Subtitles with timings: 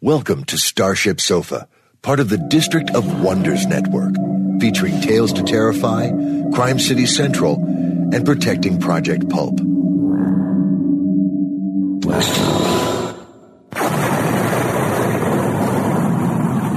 [0.00, 1.66] Welcome to Starship Sofa,
[2.02, 4.14] part of the District of Wonders Network,
[4.60, 6.12] featuring Tales to Terrify,
[6.52, 9.58] Crime City Central, and Protecting Project Pulp.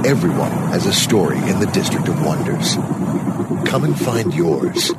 [0.04, 2.74] Everyone has a story in the District of Wonders.
[3.70, 4.90] Come and find yours.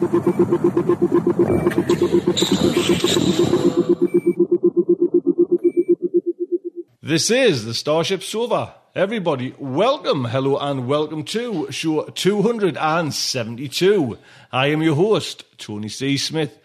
[7.06, 8.76] This is the Starship Sofa.
[8.96, 14.18] Everybody, welcome, hello, and welcome to show 272.
[14.54, 16.16] I am your host, Tony C.
[16.16, 16.58] Smith.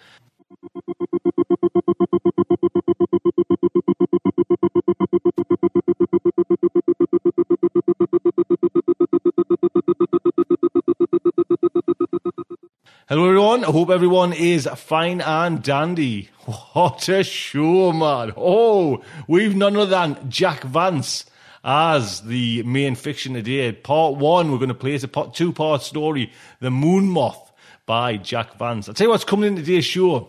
[13.08, 13.64] Hello, everyone.
[13.64, 16.28] I hope everyone is fine and dandy.
[16.74, 18.34] What a show, man.
[18.36, 21.24] Oh, we've none other than Jack Vance
[21.64, 23.72] as the main fiction today.
[23.72, 26.30] Part one, we're going to play as a two part story
[26.60, 27.50] The Moon Moth
[27.86, 28.88] by Jack Vance.
[28.90, 30.28] I'll tell you what's coming in today's show.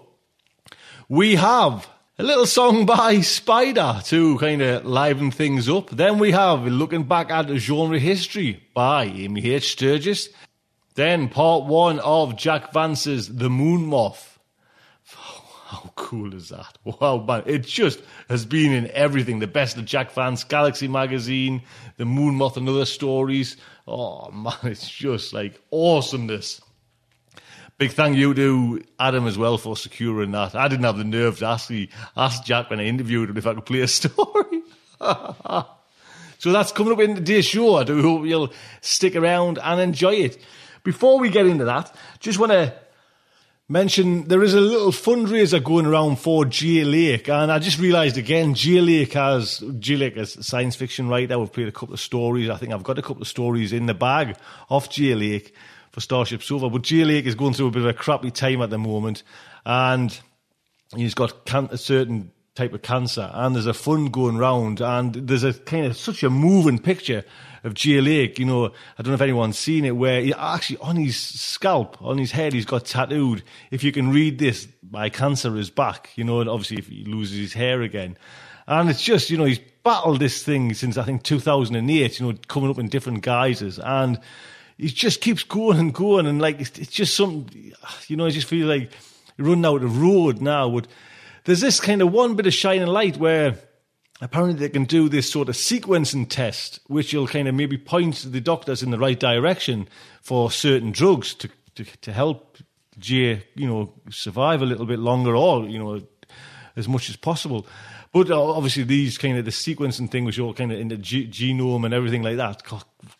[1.09, 1.85] We have
[2.17, 5.89] a little song by Spider to kind of liven things up.
[5.89, 9.73] Then we have looking back at genre history by Amy H.
[9.73, 10.29] Sturgis.
[10.99, 14.37] Then part one of Jack Vance's The Moon Moth.
[15.05, 16.77] How cool is that?
[16.83, 17.43] Wow, man.
[17.45, 19.39] It just has been in everything.
[19.39, 21.61] The best of Jack Vance, Galaxy Magazine,
[21.95, 23.55] The Moon Moth and other stories.
[23.87, 26.59] Oh, man, it's just like awesomeness.
[27.77, 30.53] Big thank you to Adam as well for securing that.
[30.53, 31.71] I didn't have the nerve to ask,
[32.17, 34.63] ask Jack when I interviewed him if I could play a story.
[34.99, 37.75] so that's coming up in today's show.
[37.75, 40.37] I do hope you'll stick around and enjoy it.
[40.89, 42.73] Before we get into that, just want to
[43.67, 48.17] mention there is a little fundraiser going around for Jay Lake, and I just realised
[48.17, 51.37] again Jay Lake has Jay Lake is a science fiction writer.
[51.37, 52.49] We've played a couple of stories.
[52.49, 54.35] I think I've got a couple of stories in the bag
[54.67, 55.53] off Jay Lake
[55.91, 58.63] for Starship Sofa, but Jay Lake is going through a bit of a crappy time
[58.63, 59.21] at the moment,
[59.67, 60.19] and
[60.95, 65.13] he's got can- a certain type of cancer, and there's a fund going round, and
[65.13, 67.23] there's a kind of such a moving picture
[67.63, 68.39] of Jay Lake.
[68.39, 72.01] You know, I don't know if anyone's seen it, where he actually on his scalp,
[72.01, 73.43] on his head, he's got tattooed.
[73.71, 76.11] If you can read this, my cancer is back.
[76.15, 78.17] You know, and obviously if he loses his hair again,
[78.67, 82.19] and it's just you know he's battled this thing since I think 2008.
[82.19, 84.19] You know, coming up in different guises and.
[84.81, 87.73] He just keeps going and going, and like it's, it's just something,
[88.07, 88.25] you know.
[88.25, 88.93] I just feel like
[89.37, 90.69] running out of road now.
[90.69, 90.87] But
[91.43, 93.57] there's this kind of one bit of shining light where
[94.21, 98.25] apparently they can do this sort of sequencing test, which will kind of maybe point
[98.31, 99.87] the doctors in the right direction
[100.21, 102.57] for certain drugs to, to, to help
[102.97, 106.01] Jay, you know, survive a little bit longer or, you know,
[106.75, 107.65] as much as possible.
[108.11, 110.97] But uh, obviously, these kind of the sequencing thing, which all kind of in the
[110.97, 112.63] g- genome and everything like that,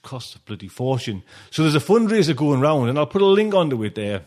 [0.01, 1.23] cost, a bloody fortune.
[1.51, 4.25] So there's a fundraiser going around, and I'll put a link onto it there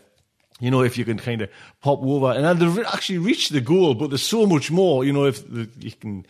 [0.59, 1.49] you know, if you can kind of
[1.81, 5.25] pop over and they've actually reached the goal, but there's so much more, you know,
[5.25, 6.25] if you can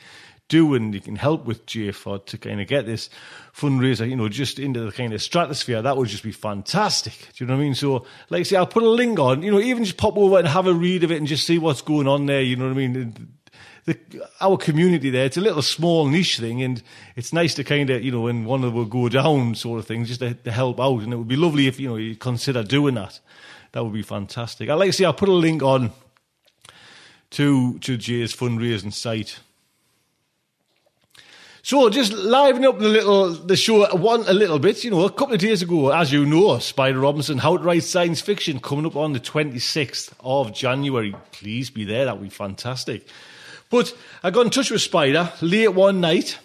[0.49, 3.09] do and you can help with JFOD to kind of get this
[3.55, 7.13] fundraiser, you know, just into the kind of stratosphere, that would just be fantastic.
[7.33, 7.75] Do you know what I mean?
[7.75, 10.37] So, like I say, I'll put a link on, you know, even just pop over
[10.37, 12.65] and have a read of it and just see what's going on there, you know
[12.65, 13.29] what I mean?
[13.85, 13.97] The,
[14.39, 16.81] our community there, it's a little small niche thing, and
[17.15, 19.79] it's nice to kind of, you know, when one of them will go down, sort
[19.79, 21.01] of thing, just to, to help out.
[21.01, 23.19] And it would be lovely if, you know, you consider doing that.
[23.73, 24.69] That would be fantastic.
[24.69, 25.91] I'd like to see, I'll put a link on
[27.31, 29.39] to to Jay's fundraising site
[31.65, 34.83] So just liven up the little the show one a little bit.
[34.83, 37.83] You know, a couple of days ago, as you know, Spider Robinson, How to Write
[37.83, 41.15] Science Fiction, coming up on the twenty sixth of January.
[41.31, 42.03] Please be there.
[42.03, 43.07] That would be fantastic.
[43.69, 46.37] But I got in touch with Spider late one night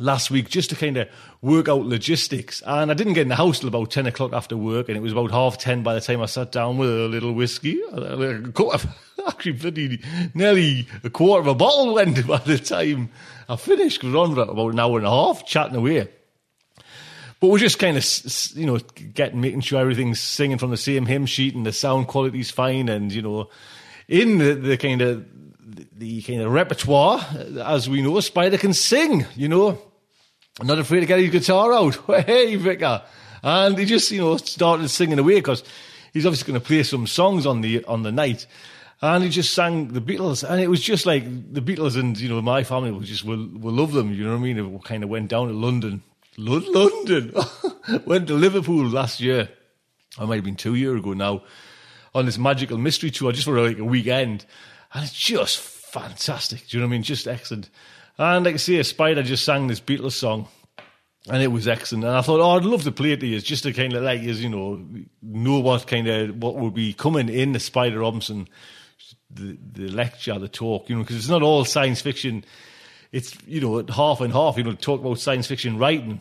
[0.00, 1.08] last week just to kind of
[1.42, 2.60] work out logistics.
[2.66, 5.00] And I didn't get in the house till about 10 o'clock after work, and it
[5.00, 7.80] was about half 10 by the time I sat down with a little whiskey.
[7.92, 8.88] A quarter,
[9.26, 10.00] Actually,
[10.34, 13.10] nearly a quarter of a bottle went by the time
[13.50, 14.04] I finished.
[14.04, 16.08] Were on for about an hour and a half chatting away.
[17.40, 18.06] But we're just kind of,
[18.54, 18.78] you know,
[19.12, 22.88] getting, making sure everything's singing from the same hymn sheet and the sound quality's fine.
[22.88, 23.48] And, you know,
[24.06, 25.26] in the, the kind of,
[25.98, 27.26] the kind of repertoire,
[27.64, 29.78] as we know, Spider can sing, you know.
[30.62, 31.98] not afraid to get his guitar out.
[32.26, 33.02] Hey, Vicar.
[33.42, 35.64] And he just, you know, started singing away because
[36.12, 38.46] he's obviously going to play some songs on the on the night.
[39.02, 42.28] And he just sang the Beatles, and it was just like the Beatles and you
[42.28, 44.12] know my family will just will will love them.
[44.12, 44.58] You know what I mean?
[44.58, 46.02] It kind of went down to London,
[46.36, 47.34] London,
[48.04, 49.48] went to Liverpool last year.
[50.18, 51.44] I might have been two years ago now
[52.14, 54.44] on this magical mystery tour just for like a weekend,
[54.92, 56.68] and it's just fantastic.
[56.68, 57.02] Do you know what I mean?
[57.02, 57.70] Just excellent.
[58.18, 60.48] And like I say, a Spider just sang this Beatles song,
[61.28, 62.04] and it was excellent.
[62.04, 64.02] And I thought, oh, I'd love to play it to you, just to kind of
[64.02, 64.84] like, you know,
[65.22, 68.48] know what kind of what would be coming in the Spider Robinson,
[69.32, 72.44] the the lecture, the talk, you know, because it's not all science fiction.
[73.12, 74.56] It's you know half and half.
[74.56, 76.20] You know, talk about science fiction writing,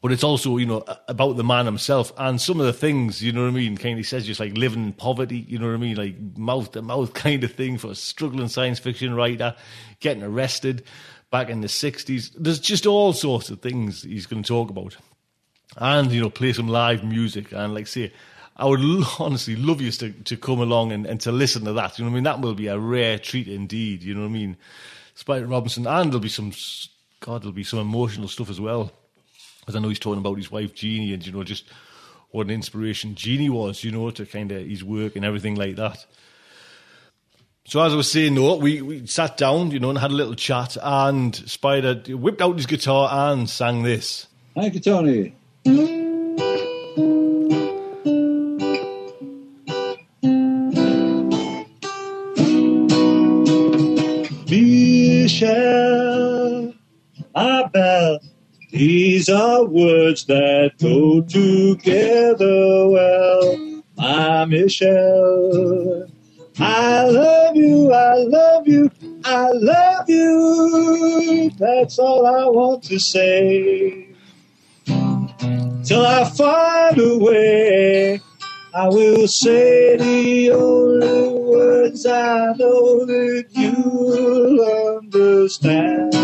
[0.00, 3.32] but it's also you know about the man himself and some of the things you
[3.32, 3.76] know what I mean.
[3.76, 6.72] Kind of says just like living in poverty, you know what I mean, like mouth
[6.72, 9.54] to mouth kind of thing for a struggling science fiction writer,
[10.00, 10.84] getting arrested
[11.30, 12.30] back in the '60s.
[12.38, 14.96] There's just all sorts of things he's going to talk about,
[15.76, 18.12] and you know play some live music and like say.
[18.56, 18.80] I would
[19.18, 21.98] honestly love you to, to come along and, and to listen to that.
[21.98, 22.24] You know what I mean?
[22.24, 24.02] That will be a rare treat indeed.
[24.02, 24.56] You know what I mean?
[25.14, 26.52] Spider Robinson, and there'll be some,
[27.20, 28.92] God, there'll be some emotional stuff as well
[29.60, 31.64] because I know he's talking about his wife Jeannie and you know just
[32.30, 35.76] what an inspiration Jeannie was, you know, to kind of his work and everything like
[35.76, 36.04] that.
[37.64, 40.14] So as I was saying, no, we, we sat down, you know, and had a
[40.14, 44.26] little chat, and Spider whipped out his guitar and sang this.
[44.54, 46.11] Thank you,
[59.22, 63.82] these are words that go together well.
[63.96, 66.08] My Michelle,
[66.58, 68.90] I love you, I love you,
[69.24, 71.52] I love you.
[71.56, 74.08] That's all I want to say.
[75.84, 78.20] Till I find a way,
[78.74, 86.14] I will say the only words I know that you'll understand.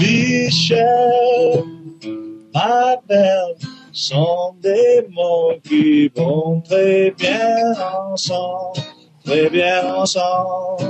[0.00, 1.19] Michel,
[2.90, 3.54] ma belle,
[3.92, 7.72] sont des mots qui vont très bien
[8.10, 8.80] ensemble,
[9.24, 10.82] très bien ensemble.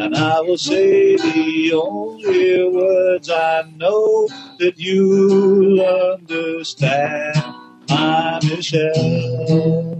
[0.00, 4.28] And I will say the only words I know
[4.58, 7.36] that you'll understand,
[7.88, 9.94] my Michelle.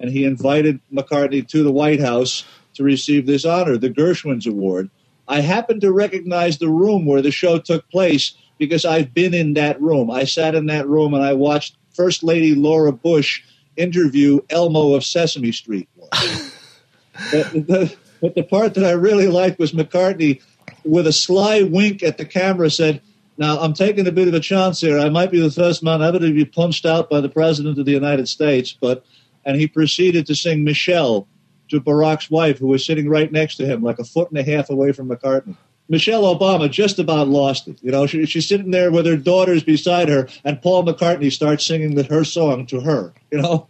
[0.00, 4.90] And he invited McCartney to the White House to receive this honor, the Gershwins Award.
[5.28, 9.54] I happen to recognize the room where the show took place because I've been in
[9.54, 10.10] that room.
[10.10, 13.42] I sat in that room and I watched First Lady Laura Bush
[13.76, 15.88] interview Elmo of Sesame Street.
[16.10, 20.42] but, the, but the part that I really liked was McCartney,
[20.84, 23.02] with a sly wink at the camera, said,
[23.38, 24.98] now, I'm taking a bit of a chance here.
[24.98, 27.86] I might be the first man ever to be punched out by the President of
[27.86, 29.04] the United States, but,
[29.44, 31.28] and he proceeded to sing Michelle
[31.68, 34.42] to Barack's wife, who was sitting right next to him, like a foot and a
[34.42, 35.56] half away from McCartney.
[35.90, 37.78] Michelle Obama just about lost it.
[37.82, 41.64] You know, she, she's sitting there with her daughters beside her, and Paul McCartney starts
[41.64, 43.14] singing the, her song to her.
[43.30, 43.68] You know.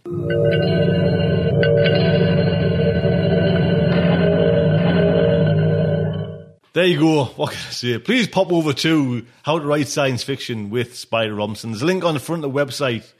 [6.73, 7.25] There you go.
[7.25, 7.97] What can I say?
[7.97, 11.71] Please pop over to How to Write Science Fiction with Spider Robinson.
[11.71, 13.11] There's a link on the front of the website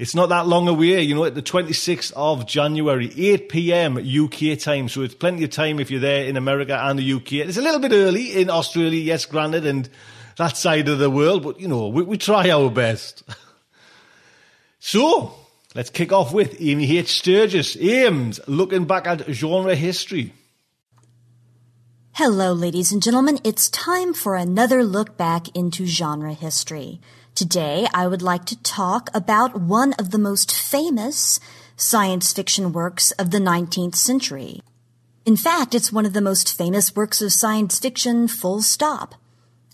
[0.00, 3.98] It's not that long away, you know, at the 26th of January, 8 p.m.
[3.98, 4.88] UK time.
[4.88, 7.32] So it's plenty of time if you're there in America and the UK.
[7.34, 9.90] It's a little bit early in Australia, yes, granted, and
[10.38, 13.24] that side of the world, but you know, we, we try our best.
[14.78, 15.34] so
[15.74, 17.18] let's kick off with Amy H.
[17.18, 20.32] Sturgis, Ames, looking back at genre history.
[22.12, 23.38] Hello, ladies and gentlemen.
[23.44, 27.02] It's time for another look back into genre history.
[27.34, 31.40] Today, I would like to talk about one of the most famous
[31.76, 34.60] science fiction works of the 19th century.
[35.24, 39.14] In fact, it's one of the most famous works of science fiction, full stop.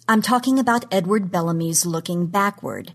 [0.08, 2.92] I'm talking about Edward Bellamy's Looking Backward.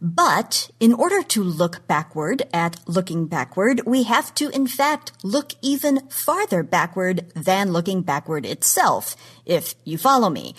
[0.00, 5.54] But in order to look backward at looking backward, we have to in fact look
[5.60, 10.54] even farther backward than looking backward itself, if you follow me.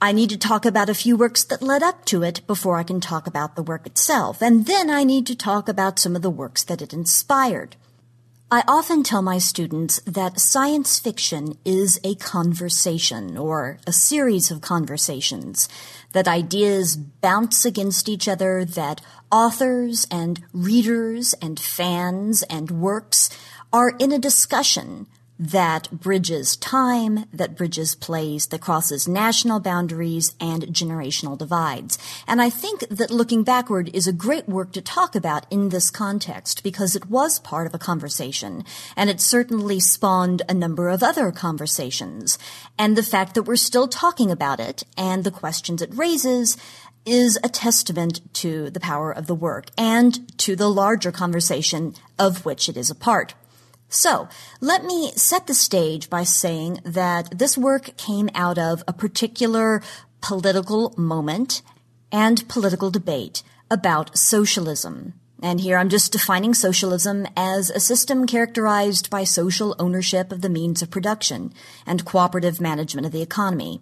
[0.00, 2.84] I need to talk about a few works that led up to it before I
[2.84, 6.22] can talk about the work itself, and then I need to talk about some of
[6.22, 7.74] the works that it inspired.
[8.48, 14.60] I often tell my students that science fiction is a conversation or a series of
[14.60, 15.68] conversations,
[16.12, 19.00] that ideas bounce against each other, that
[19.32, 23.30] authors and readers and fans and works
[23.72, 30.64] are in a discussion that bridges time, that bridges place, that crosses national boundaries and
[30.64, 31.98] generational divides.
[32.26, 35.90] And I think that looking backward is a great work to talk about in this
[35.90, 38.64] context because it was part of a conversation
[38.96, 42.38] and it certainly spawned a number of other conversations.
[42.78, 46.56] And the fact that we're still talking about it and the questions it raises
[47.06, 52.44] is a testament to the power of the work and to the larger conversation of
[52.44, 53.34] which it is a part.
[53.88, 54.28] So,
[54.60, 59.82] let me set the stage by saying that this work came out of a particular
[60.20, 61.62] political moment
[62.12, 65.14] and political debate about socialism.
[65.42, 70.48] And here I'm just defining socialism as a system characterized by social ownership of the
[70.50, 71.52] means of production
[71.86, 73.80] and cooperative management of the economy.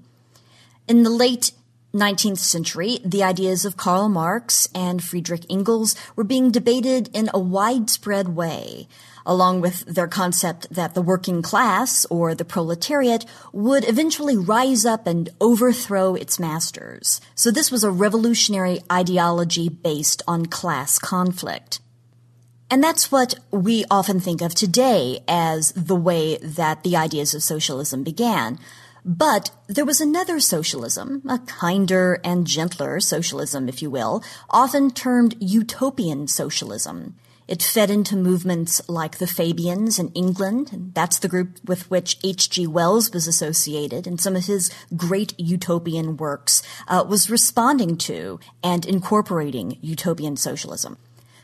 [0.86, 1.52] In the late
[1.94, 7.40] 19th century, the ideas of Karl Marx and Friedrich Engels were being debated in a
[7.40, 8.86] widespread way
[9.26, 15.06] along with their concept that the working class or the proletariat would eventually rise up
[15.06, 17.20] and overthrow its masters.
[17.34, 21.80] So this was a revolutionary ideology based on class conflict.
[22.70, 27.42] And that's what we often think of today as the way that the ideas of
[27.42, 28.58] socialism began.
[29.04, 35.36] But there was another socialism, a kinder and gentler socialism, if you will, often termed
[35.38, 37.14] utopian socialism.
[37.48, 42.18] It fed into movements like the Fabians in England, and that's the group with which
[42.24, 42.66] H.G.
[42.66, 48.84] Wells was associated, and some of his great utopian works uh, was responding to and
[48.84, 50.98] incorporating utopian socialism.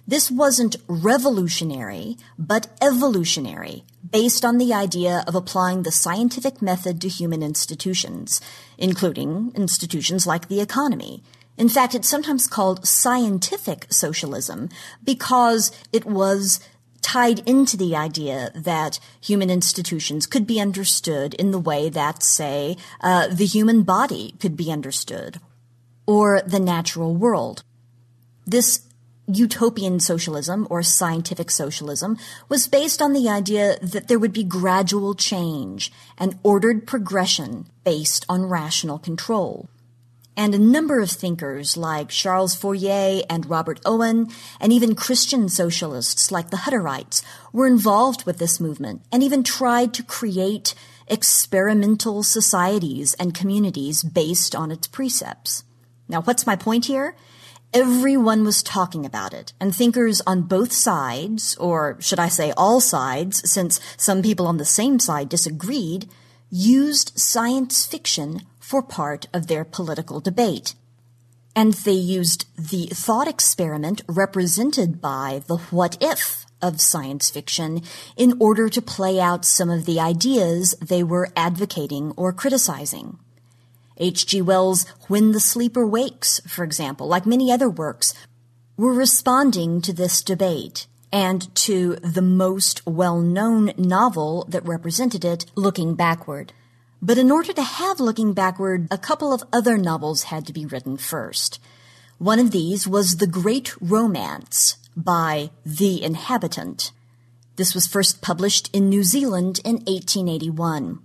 [0.07, 7.09] This wasn't revolutionary, but evolutionary, based on the idea of applying the scientific method to
[7.09, 8.41] human institutions,
[8.77, 11.23] including institutions like the economy.
[11.57, 14.69] In fact, it's sometimes called scientific socialism
[15.05, 16.61] because it was
[17.03, 22.77] tied into the idea that human institutions could be understood in the way that, say,
[23.01, 25.41] uh, the human body could be understood,
[26.07, 27.65] or the natural world.
[28.47, 28.87] This
[29.27, 32.17] utopian socialism or scientific socialism
[32.49, 38.25] was based on the idea that there would be gradual change and ordered progression based
[38.29, 39.69] on rational control
[40.37, 44.29] and a number of thinkers like Charles Fourier and Robert Owen,
[44.61, 47.23] and even Christian socialists like the Hutterites,
[47.53, 50.75] were involved with this movement and even tried to create
[51.09, 55.65] experimental societies and communities based on its precepts.
[56.09, 57.15] Now, what's my point here?
[57.75, 62.81] Everyone was talking about it, and thinkers on both sides, or should I say all
[62.81, 66.09] sides, since some people on the same side disagreed,
[66.51, 70.75] used science fiction for part of their political debate.
[71.55, 77.83] And they used the thought experiment represented by the what if of science fiction
[78.17, 83.19] in order to play out some of the ideas they were advocating or criticizing.
[83.99, 84.41] H.G.
[84.41, 88.15] Wells' When the Sleeper Wakes, for example, like many other works,
[88.79, 95.95] were responding to this debate and to the most well-known novel that represented it, Looking
[95.95, 96.55] Backward.
[97.05, 100.65] But in order to have Looking Backward, a couple of other novels had to be
[100.65, 101.59] written first.
[102.19, 106.93] One of these was The Great Romance by The Inhabitant.
[107.57, 111.01] This was first published in New Zealand in 1881.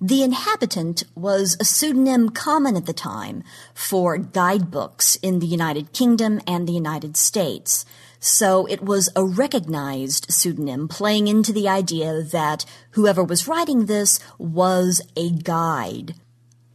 [0.00, 6.40] The Inhabitant was a pseudonym common at the time for guidebooks in the United Kingdom
[6.46, 7.84] and the United States.
[8.26, 14.18] So it was a recognized pseudonym playing into the idea that whoever was writing this
[14.38, 16.14] was a guide.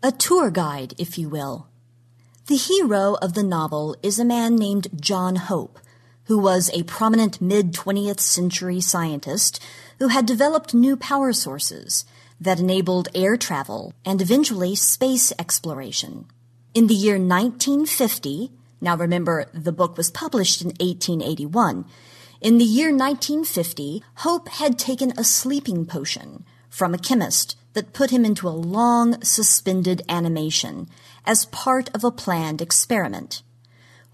[0.04, 1.68] A tour guide, if you will.
[2.46, 5.80] The hero of the novel is a man named John Hope,
[6.26, 9.60] who was a prominent mid 20th century scientist
[9.98, 12.06] who had developed new power sources
[12.40, 16.28] that enabled air travel and eventually space exploration.
[16.76, 21.86] In the year 1950, now remember, the book was published in 1881.
[22.42, 28.10] In the year 1950, Hope had taken a sleeping potion from a chemist that put
[28.12, 30.88] him into a long, suspended animation
[31.26, 33.42] as part of a planned experiment.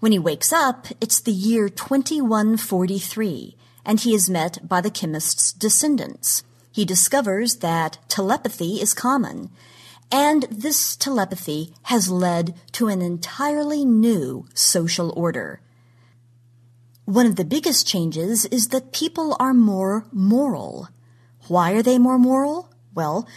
[0.00, 5.52] When he wakes up, it's the year 2143, and he is met by the chemist's
[5.52, 6.42] descendants.
[6.72, 9.50] He discovers that telepathy is common,
[10.10, 15.60] and this telepathy has led to an entirely new social order.
[17.04, 20.88] One of the biggest changes is that people are more moral.
[21.48, 22.72] Why are they more moral?
[22.94, 23.28] Well,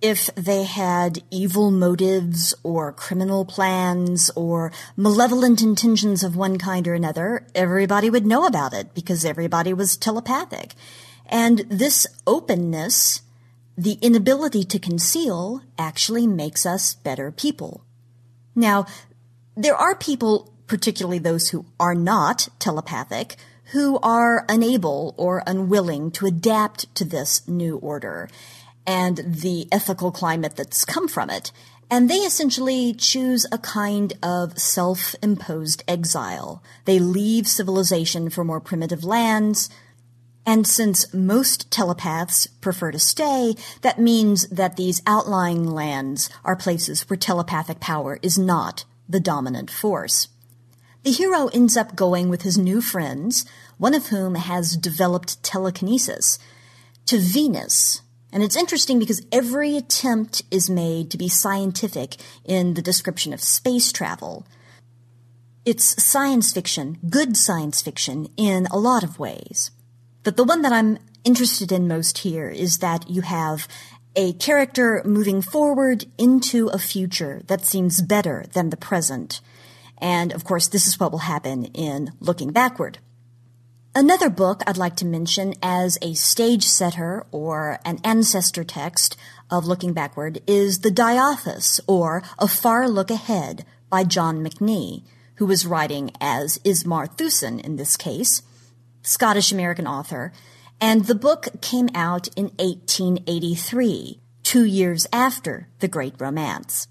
[0.00, 6.94] if they had evil motives or criminal plans or malevolent intentions of one kind or
[6.94, 10.74] another, everybody would know about it because everybody was telepathic.
[11.26, 13.22] And this openness
[13.78, 17.84] the inability to conceal actually makes us better people.
[18.56, 18.86] Now,
[19.56, 23.36] there are people, particularly those who are not telepathic,
[23.72, 28.28] who are unable or unwilling to adapt to this new order
[28.84, 31.52] and the ethical climate that's come from it.
[31.88, 36.64] And they essentially choose a kind of self-imposed exile.
[36.84, 39.70] They leave civilization for more primitive lands,
[40.48, 47.02] and since most telepaths prefer to stay, that means that these outlying lands are places
[47.02, 50.28] where telepathic power is not the dominant force.
[51.02, 53.44] The hero ends up going with his new friends,
[53.76, 56.38] one of whom has developed telekinesis,
[57.04, 58.00] to Venus.
[58.32, 63.42] And it's interesting because every attempt is made to be scientific in the description of
[63.42, 64.46] space travel.
[65.66, 69.72] It's science fiction, good science fiction, in a lot of ways.
[70.28, 73.66] But the one that I'm interested in most here is that you have
[74.14, 79.40] a character moving forward into a future that seems better than the present.
[79.96, 82.98] And of course, this is what will happen in Looking Backward.
[83.94, 89.16] Another book I'd like to mention as a stage setter or an ancestor text
[89.50, 95.04] of Looking Backward is The Diothas, or A Far Look Ahead by John Macnie,
[95.36, 98.42] who was writing as Ismar Thiusen in this case.
[99.08, 100.32] Scottish American author,
[100.82, 106.88] and the book came out in 1883, two years after The Great Romance.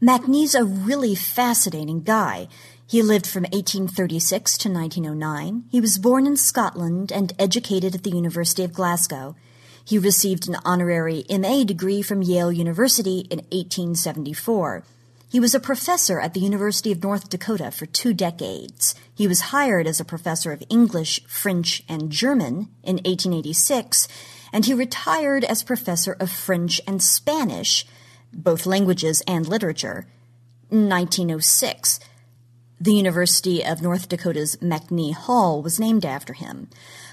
[0.00, 2.48] Macnie's a really fascinating guy.
[2.88, 5.64] He lived from 1836 to 1909.
[5.70, 9.36] He was born in Scotland and educated at the University of Glasgow.
[9.84, 14.82] He received an honorary MA degree from Yale University in 1874.
[15.30, 18.94] He was a professor at the University of North Dakota for two decades.
[19.14, 24.08] He was hired as a professor of English, French, and German in 1886,
[24.54, 27.86] and he retired as professor of French and Spanish,
[28.32, 30.06] both languages and literature,
[30.70, 32.00] in 1906.
[32.80, 36.70] The University of North Dakota's Macnie Hall was named after him.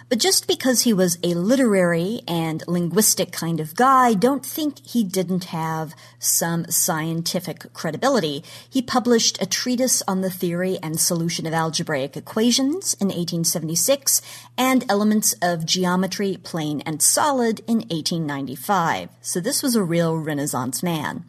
[0.07, 5.03] But just because he was a literary and linguistic kind of guy, don't think he
[5.03, 8.43] didn't have some scientific credibility.
[8.69, 14.21] He published a treatise on the theory and solution of algebraic equations in 1876
[14.55, 19.09] and elements of geometry, plane and solid in 1895.
[19.21, 21.25] So this was a real Renaissance man.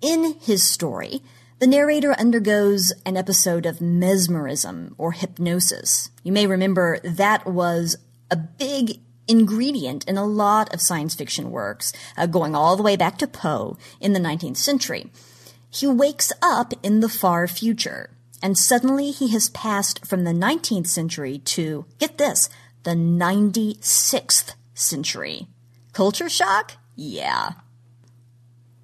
[0.00, 1.22] In his story,
[1.62, 6.10] the narrator undergoes an episode of mesmerism or hypnosis.
[6.24, 7.96] You may remember that was
[8.32, 8.98] a big
[9.28, 13.28] ingredient in a lot of science fiction works, uh, going all the way back to
[13.28, 15.12] Poe in the 19th century.
[15.70, 18.10] He wakes up in the far future,
[18.42, 22.50] and suddenly he has passed from the 19th century to, get this,
[22.82, 25.46] the 96th century.
[25.92, 26.72] Culture shock?
[26.96, 27.52] Yeah.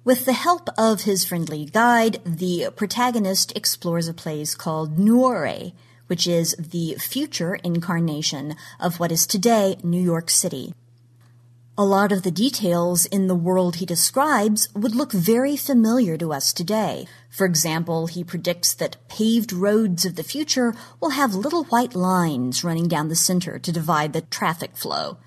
[0.05, 5.73] With the help of his friendly guide, the protagonist explores a place called Nuore,
[6.07, 10.73] which is the future incarnation of what is today New York City.
[11.77, 16.31] A lot of the details in the world he describes would look very familiar to
[16.31, 17.05] us today.
[17.29, 22.63] For example, he predicts that paved roads of the future will have little white lines
[22.63, 25.17] running down the center to divide the traffic flow.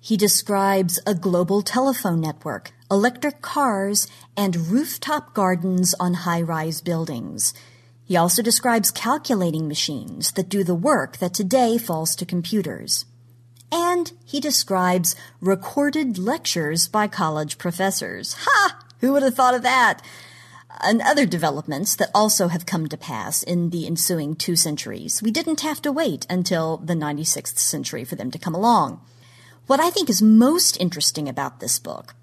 [0.00, 7.54] He describes a global telephone network electric cars, and rooftop gardens on high rise buildings.
[8.04, 13.04] He also describes calculating machines that do the work that today falls to computers.
[13.72, 18.36] And he describes recorded lectures by college professors.
[18.40, 18.78] Ha!
[19.00, 20.02] Who would have thought of that?
[20.80, 25.22] And other developments that also have come to pass in the ensuing two centuries.
[25.22, 29.00] We didn't have to wait until the 96th century for them to come along.
[29.66, 32.14] What I think is most interesting about this book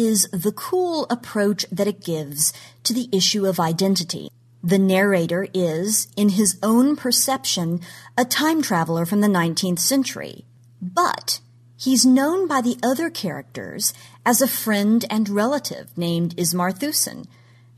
[0.00, 2.52] is the cool approach that it gives
[2.84, 4.30] to the issue of identity.
[4.62, 7.80] The narrator is, in his own perception,
[8.16, 10.46] a time traveler from the 19th century.
[10.80, 11.40] But
[11.76, 13.92] he's known by the other characters
[14.24, 17.26] as a friend and relative named Ismar Thiusen.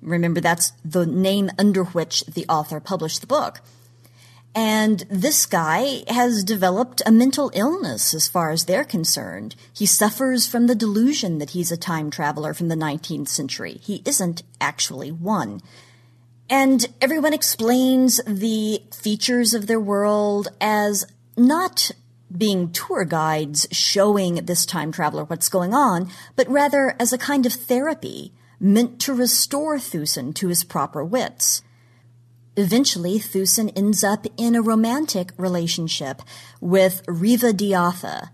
[0.01, 3.61] Remember, that's the name under which the author published the book.
[4.55, 9.55] And this guy has developed a mental illness as far as they're concerned.
[9.73, 13.81] He suffers from the delusion that he's a time traveler from the 19th century.
[13.83, 15.63] He isn't actually one.
[16.51, 21.91] And everyone explains the features of their world as not
[22.37, 27.47] being tour guides showing this time traveler what's going on, but rather as a kind
[27.47, 31.63] of therapy meant to restore Thiusen to his proper wits.
[32.57, 36.21] Eventually, Thiusen ends up in a romantic relationship
[36.61, 38.29] with Riva Diatha,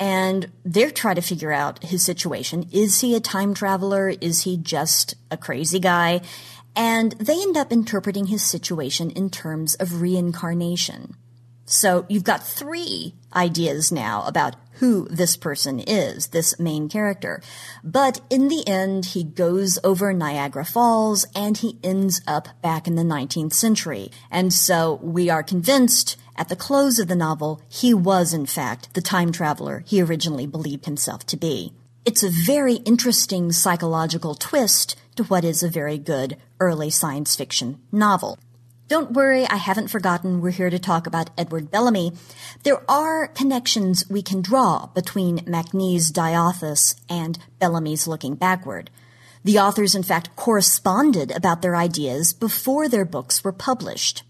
[0.00, 2.66] and they're trying to figure out his situation.
[2.72, 4.08] Is he a time traveler?
[4.20, 6.22] Is he just a crazy guy?
[6.74, 11.16] And they end up interpreting his situation in terms of reincarnation.
[11.68, 17.42] So you've got three ideas now about who this person is, this main character.
[17.84, 22.94] But in the end, he goes over Niagara Falls and he ends up back in
[22.94, 24.10] the 19th century.
[24.30, 28.94] And so we are convinced at the close of the novel, he was in fact
[28.94, 31.74] the time traveler he originally believed himself to be.
[32.06, 37.80] It's a very interesting psychological twist to what is a very good early science fiction
[37.92, 38.38] novel.
[38.88, 42.12] Don't worry, I haven't forgotten we're here to talk about Edward Bellamy.
[42.62, 48.90] There are connections we can draw between Macnie's Diothas and Bellamy's Looking Backward.
[49.44, 54.22] The authors, in fact, corresponded about their ideas before their books were published.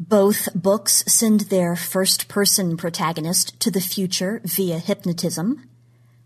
[0.00, 5.68] Both books send their first person protagonist to the future via hypnotism.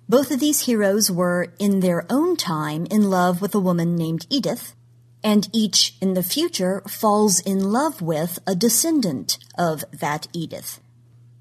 [0.09, 4.27] Both of these heroes were, in their own time, in love with a woman named
[4.31, 4.75] Edith,
[5.23, 10.81] and each in the future falls in love with a descendant of that Edith.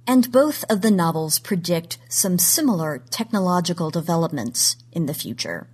[0.08, 5.68] And both of the novels predict some similar technological developments in the future.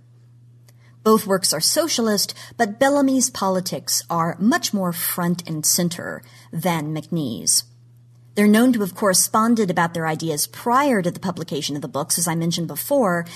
[1.04, 7.64] Both works are socialist, but Bellamy's politics are much more front and center than Macnie's.
[8.34, 12.18] They're known to have corresponded about their ideas prior to the publication of the books,
[12.18, 13.26] as I mentioned before,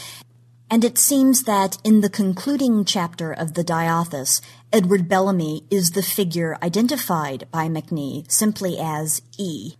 [0.71, 4.41] and it seems that in the concluding chapter of the Diothas,
[4.73, 9.75] Edward Bellamy is the figure identified by Macnie simply as E.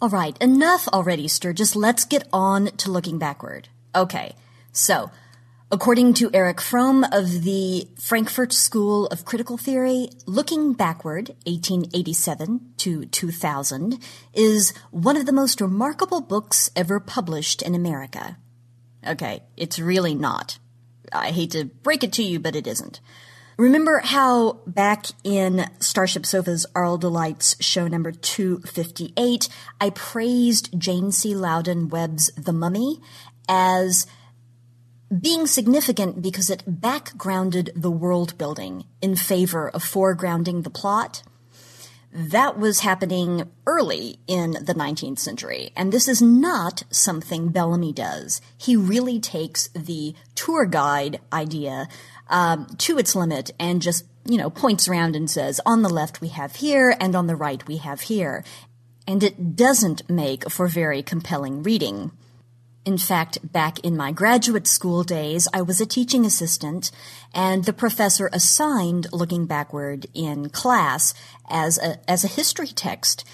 [0.00, 1.74] All right, enough already, Sturgis.
[1.74, 3.68] Let's get on to looking backward.
[3.94, 4.34] Okay,
[4.72, 5.10] so
[5.72, 13.04] according to Erich Fromm of the Frankfurt School of Critical Theory, looking backward, 1887 to
[13.04, 13.98] 2000,
[14.32, 18.36] is one of the most remarkable books ever published in America.
[19.06, 20.58] Okay, it's really not.
[21.12, 23.00] I hate to break it to you, but it isn't.
[23.56, 29.48] Remember how back in Starship Sofa's Aural Delights show number 258,
[29.80, 31.34] I praised Jane C.
[31.34, 33.00] Loudon Webb's The Mummy
[33.48, 34.06] as
[35.10, 41.22] being significant because it backgrounded the world building in favor of foregrounding the plot?
[42.12, 45.72] That was happening early in the 19th century.
[45.76, 48.40] And this is not something Bellamy does.
[48.58, 51.88] He really takes the tour guide idea
[52.28, 56.20] um, to its limit and just, you know, points around and says, on the left
[56.20, 58.44] we have here, and on the right we have here.
[59.06, 62.12] And it doesn't make for very compelling reading.
[62.84, 66.90] In fact, back in my graduate school days, I was a teaching assistant,
[67.34, 71.12] and the professor assigned Looking Backward in class
[71.48, 73.24] as a, as a history text.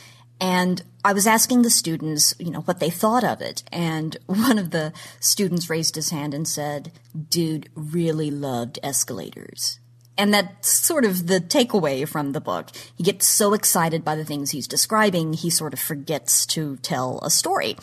[0.40, 3.62] And I was asking the students, you know, what they thought of it.
[3.70, 6.90] And one of the students raised his hand and said,
[7.28, 9.78] dude really loved escalators.
[10.18, 12.70] And that's sort of the takeaway from the book.
[12.96, 17.20] He gets so excited by the things he's describing, he sort of forgets to tell
[17.22, 17.76] a story.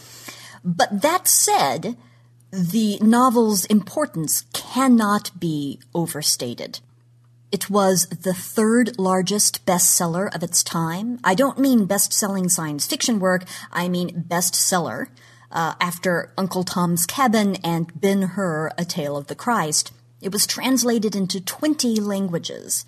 [0.63, 1.97] But that said,
[2.51, 6.79] the novel's importance cannot be overstated.
[7.51, 11.19] It was the third largest bestseller of its time.
[11.23, 15.07] I don't mean best-selling science fiction work, I mean bestseller,
[15.51, 19.91] uh, after Uncle Tom's Cabin and Ben-Hur, A Tale of the Christ.
[20.21, 22.85] It was translated into 20 languages.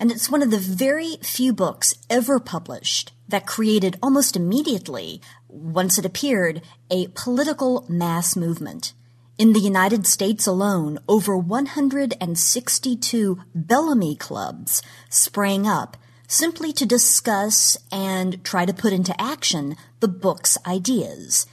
[0.00, 5.20] and it's one of the very few books ever published that created almost immediately,
[5.54, 8.92] once it appeared, a political mass movement.
[9.38, 15.96] In the United States alone, over 162 Bellamy clubs sprang up
[16.28, 21.46] simply to discuss and try to put into action the book's ideas.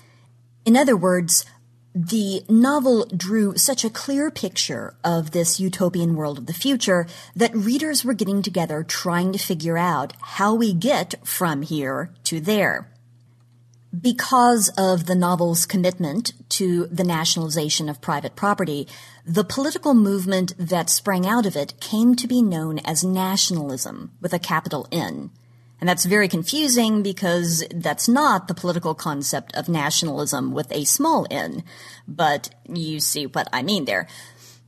[0.65, 1.45] In other words,
[1.93, 7.55] the novel drew such a clear picture of this utopian world of the future that
[7.55, 12.90] readers were getting together trying to figure out how we get from here to there.
[13.99, 18.88] Because of the novel's commitment to the nationalization of private property,
[19.25, 24.34] the political movement that sprang out of it came to be known as nationalism with
[24.34, 25.32] a capital N.
[25.82, 31.25] And that's very confusing because that's not the political concept of nationalism with a small
[31.32, 31.63] n.
[32.08, 34.08] But you see what I mean there.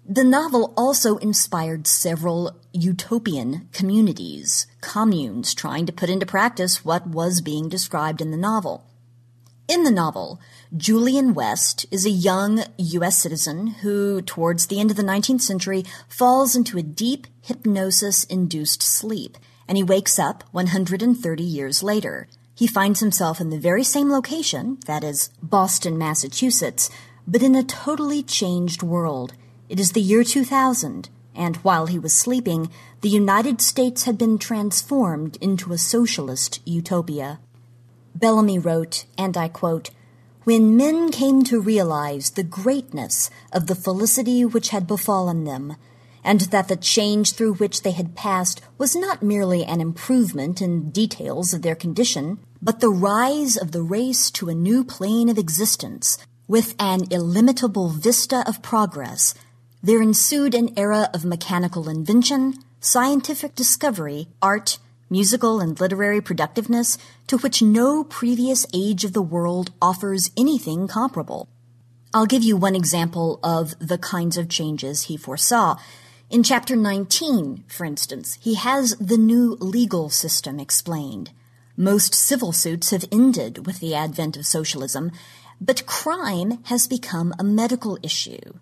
[0.09, 7.41] The novel also inspired several utopian communities, communes trying to put into practice what was
[7.41, 8.83] being described in the novel.
[9.67, 10.41] In the novel,
[10.75, 13.17] Julian West is a young U.S.
[13.17, 18.83] citizen who, towards the end of the 19th century, falls into a deep hypnosis induced
[18.83, 22.27] sleep and he wakes up 130 years later.
[22.55, 26.89] He finds himself in the very same location, that is, Boston, Massachusetts,
[27.25, 29.33] but in a totally changed world.
[29.69, 32.69] It is the year 2000, and while he was sleeping,
[33.01, 37.39] the United States had been transformed into a socialist utopia.
[38.23, 39.89] Bellamy wrote, and I quote,
[40.45, 45.75] When men came to realize the greatness of the felicity which had befallen them,
[46.23, 50.89] and that the change through which they had passed was not merely an improvement in
[50.89, 55.37] details of their condition, but the rise of the race to a new plane of
[55.37, 59.35] existence, with an illimitable vista of progress,
[59.81, 64.77] there ensued an era of mechanical invention, scientific discovery, art,
[65.13, 66.97] musical and literary productiveness
[67.27, 71.47] to which no previous age of the world offers anything comparable.
[72.15, 75.75] I'll give you one example of the kinds of changes he foresaw.
[76.31, 81.29] In chapter 19, for instance, he has the new legal system explained.
[81.77, 85.11] Most civil suits have ended with the advent of socialism,
[85.61, 88.57] but crime has become a medical issue.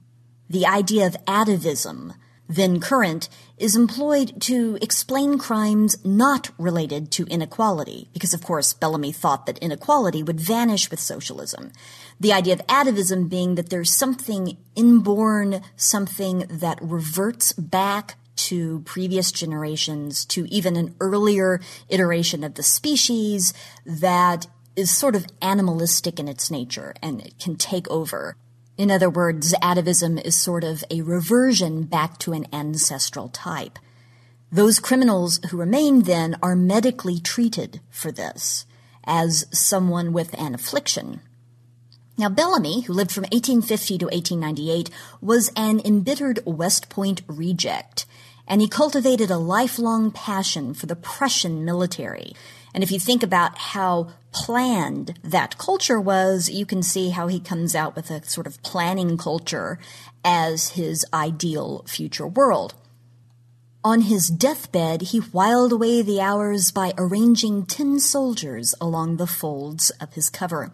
[0.50, 2.14] The idea of atavism,
[2.48, 9.12] then current, is employed to explain crimes not related to inequality, because of course Bellamy
[9.12, 11.72] thought that inequality would vanish with socialism.
[12.20, 19.32] The idea of atavism being that there's something inborn, something that reverts back to previous
[19.32, 23.54] generations, to even an earlier iteration of the species
[23.86, 28.36] that is sort of animalistic in its nature and it can take over.
[28.82, 33.78] In other words, atavism is sort of a reversion back to an ancestral type.
[34.52, 38.66] Those criminals who remain then are medically treated for this
[39.04, 41.22] as someone with an affliction.
[42.18, 44.90] Now, Bellamy, who lived from 1850 to 1898,
[45.22, 48.08] was an embittered West Point reject,
[48.48, 52.34] and he cultivated a lifelong passion for the Prussian military.
[52.74, 57.40] And if you think about how planned that culture was, you can see how he
[57.40, 59.78] comes out with a sort of planning culture
[60.24, 62.74] as his ideal future world.
[63.84, 69.90] On his deathbed, he whiled away the hours by arranging tin soldiers along the folds
[70.00, 70.72] of his cover.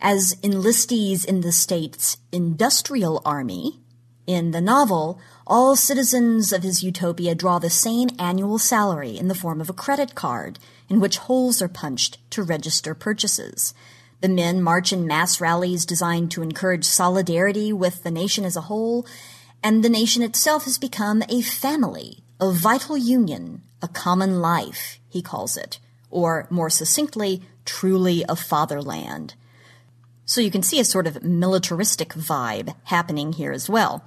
[0.00, 3.80] As enlistees in the state's industrial army,
[4.26, 9.34] in the novel, all citizens of his utopia draw the same annual salary in the
[9.34, 13.74] form of a credit card in which holes are punched to register purchases.
[14.20, 18.62] The men march in mass rallies designed to encourage solidarity with the nation as a
[18.62, 19.06] whole,
[19.62, 25.20] and the nation itself has become a family, a vital union, a common life, he
[25.20, 25.78] calls it,
[26.10, 29.34] or more succinctly, truly a fatherland.
[30.24, 34.04] So you can see a sort of militaristic vibe happening here as well.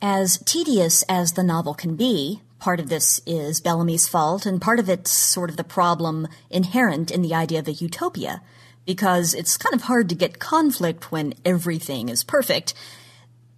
[0.00, 4.80] As tedious as the novel can be, Part of this is Bellamy's fault, and part
[4.80, 8.42] of it's sort of the problem inherent in the idea of a utopia,
[8.84, 12.74] because it's kind of hard to get conflict when everything is perfect.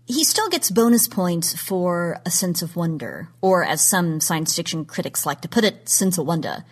[0.05, 4.85] He still gets bonus points for a sense of wonder, or as some science fiction
[4.85, 6.65] critics like to put it, sense of wonder,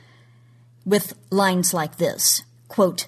[0.84, 3.06] with lines like this, quote,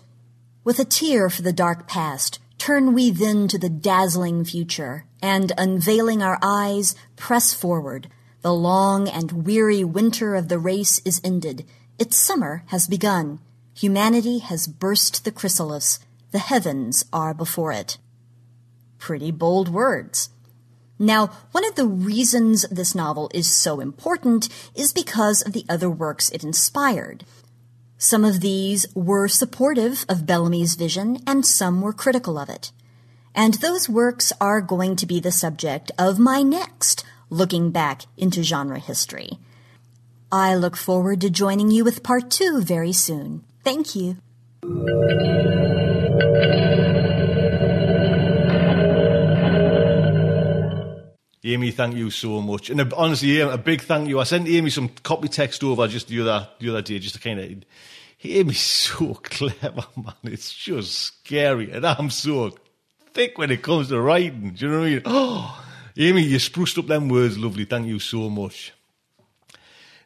[0.64, 5.50] With a tear for the dark past, turn we then to the dazzling future, and
[5.58, 8.08] unveiling our eyes, press forward–
[8.42, 11.66] the long and weary winter of the race is ended.
[11.98, 13.38] Its summer has begun.
[13.74, 15.98] Humanity has burst the chrysalis.
[16.30, 17.98] The heavens are before it.
[18.98, 20.30] Pretty bold words.
[20.98, 25.90] Now, one of the reasons this novel is so important is because of the other
[25.90, 27.24] works it inspired.
[28.02, 32.72] Some of these were supportive of Bellamy's vision and some were critical of it.
[33.34, 38.42] And those works are going to be the subject of my next looking back into
[38.42, 39.32] genre history.
[40.32, 43.44] I look forward to joining you with part two very soon.
[43.64, 44.16] Thank you.
[51.42, 52.68] Amy, thank you so much.
[52.68, 54.20] And honestly, a big thank you.
[54.20, 57.20] I sent Amy some copy text over just the other the other day, just to
[57.20, 57.64] kind of.
[58.22, 60.14] Amy's so clever, man.
[60.24, 62.54] It's just scary, and I'm so
[63.12, 64.50] thick when it comes to writing.
[64.50, 65.02] Do you know what I mean?
[65.06, 65.64] Oh,
[65.96, 67.64] Amy, you spruced up them words, lovely.
[67.64, 68.72] Thank you so much.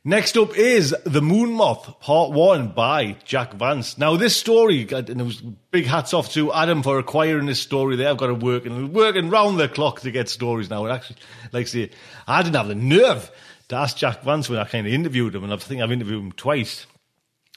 [0.06, 3.96] Next up is The Moon Moth, Part 1 by Jack Vance.
[3.96, 5.40] Now, this story, and it was
[5.70, 8.10] big hats off to Adam for acquiring this story there.
[8.10, 10.84] I've got to work and working round the clock to get stories now.
[10.84, 11.16] And actually,
[11.52, 11.90] like I say,
[12.28, 13.30] I didn't have the nerve
[13.68, 16.22] to ask Jack Vance when I kind of interviewed him, and I think I've interviewed
[16.22, 16.84] him twice.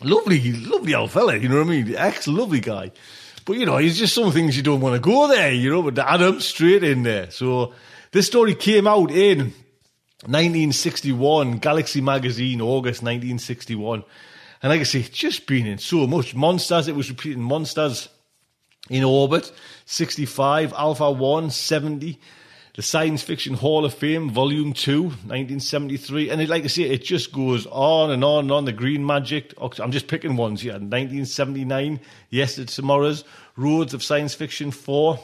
[0.01, 1.95] Lovely, lovely old fella, you know what I mean?
[1.97, 2.93] Ex lovely guy.
[3.43, 5.81] But, you know, he's just some things you don't want to go there, you know,
[5.81, 7.29] but Adam straight in there.
[7.29, 7.73] So,
[8.13, 9.53] this story came out in
[10.23, 14.03] 1961, Galaxy Magazine, August 1961.
[14.63, 16.33] And like I say, just been in so much.
[16.33, 18.09] Monsters, it was repeating Monsters
[18.89, 19.51] in Orbit,
[19.85, 22.19] 65, Alpha 1, 70,
[22.73, 26.31] the Science Fiction Hall of Fame, Volume 2, 1973.
[26.31, 28.65] And it, like I say, it just goes on and on and on.
[28.65, 30.73] The Green Magic, I'm just picking ones here.
[30.73, 31.99] 1979,
[32.31, 33.23] Yes, It's Tomorrow's,
[33.55, 35.19] Roads of Science Fiction 4,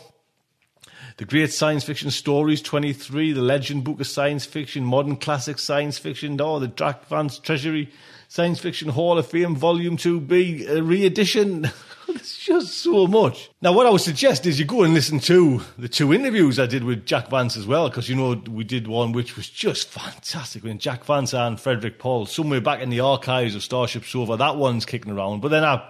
[1.17, 5.97] the Great Science Fiction Stories 23, The Legend Book of Science Fiction, Modern Classic Science
[5.97, 7.91] Fiction, oh, the Jack Vance Treasury
[8.28, 11.69] Science Fiction Hall of Fame Volume 2B uh, re-edition.
[12.10, 13.52] it's just so much.
[13.62, 16.65] Now, what I would suggest is you go and listen to the two interviews I
[16.65, 19.89] did with Jack Vance as well, because you know we did one which was just
[19.89, 24.36] fantastic when Jack Vance and Frederik Pohl, somewhere back in the archives of Starship Sofa,
[24.38, 25.41] that one's kicking around.
[25.41, 25.88] But then I,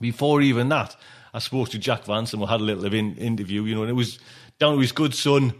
[0.00, 0.96] before even that,
[1.32, 3.90] I spoke to Jack Vance and we had a little in- interview, you know, and
[3.90, 4.18] it was
[4.60, 5.54] down to his good son,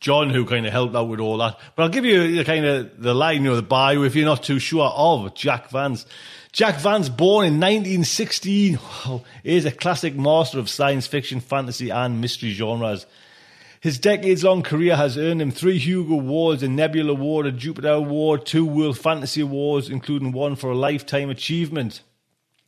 [0.00, 1.58] John, who kind of helped out with all that.
[1.76, 4.44] But I'll give you the kind of the line, know, the bio if you're not
[4.44, 6.06] too sure of Jack Vance.
[6.52, 12.20] Jack Vance, born in 1916, wow, is a classic master of science fiction, fantasy, and
[12.20, 13.06] mystery genres.
[13.80, 17.90] His decades long career has earned him three Hugo Awards, a Nebula Award, a Jupiter
[17.90, 22.02] Award, two World Fantasy Awards, including one for a Lifetime Achievement,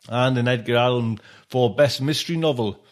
[0.09, 2.85] and an Edgar Allan for Best Mystery Novel.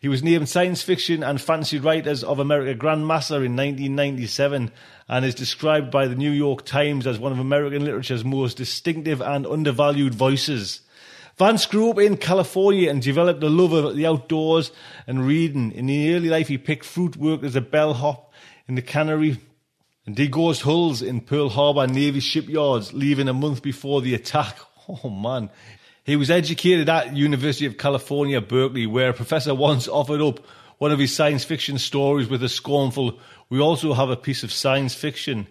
[0.00, 4.72] He was named Science Fiction and Fantasy Writers of America Grand Master in 1997
[5.08, 9.20] and is described by the New York Times as one of American literature's most distinctive
[9.20, 10.80] and undervalued voices.
[11.36, 14.72] Vance grew up in California and developed a love of the outdoors
[15.06, 15.70] and reading.
[15.72, 18.32] In his early life, he picked fruit, worked as a bellhop
[18.66, 19.36] in the cannery,
[20.06, 24.56] and degaussed hulls in Pearl Harbor Navy shipyards, leaving a month before the attack.
[25.04, 25.50] Oh man,
[26.10, 30.40] he was educated at University of California, Berkeley, where a professor once offered up
[30.78, 33.16] one of his science fiction stories with a scornful,
[33.48, 35.46] we also have a piece of science fiction.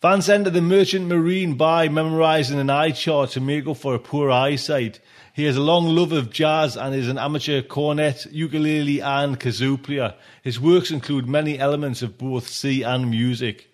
[0.00, 3.98] Vance entered the merchant marine by memorizing an eye chart to make up for a
[3.98, 5.00] poor eyesight.
[5.32, 9.82] He has a long love of jazz and is an amateur cornet, ukulele, and kazoo
[9.82, 10.14] player.
[10.44, 13.68] His works include many elements of both sea and music.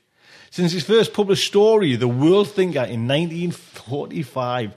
[0.50, 4.74] Since his first published story, The World Thinker, in 1945,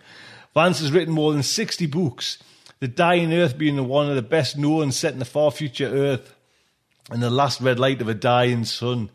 [0.53, 2.37] Vance has written more than 60 books,
[2.79, 5.87] The Dying Earth being the one of the best known set in the far future
[5.87, 6.35] Earth,
[7.09, 9.09] and The Last Red Light of a Dying Sun.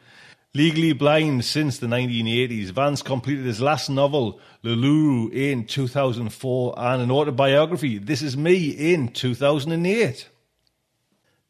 [0.55, 7.11] Legally blind since the 1980s, Vance completed his last novel, Lurulu, in 2004, and an
[7.11, 10.29] autobiography, This Is Me, in 2008.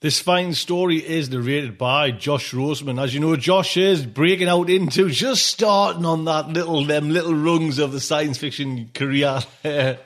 [0.00, 3.02] This fine story is narrated by Josh Roseman.
[3.02, 7.34] As you know, Josh is breaking out into just starting on that little them little
[7.34, 9.40] rungs of the science fiction career.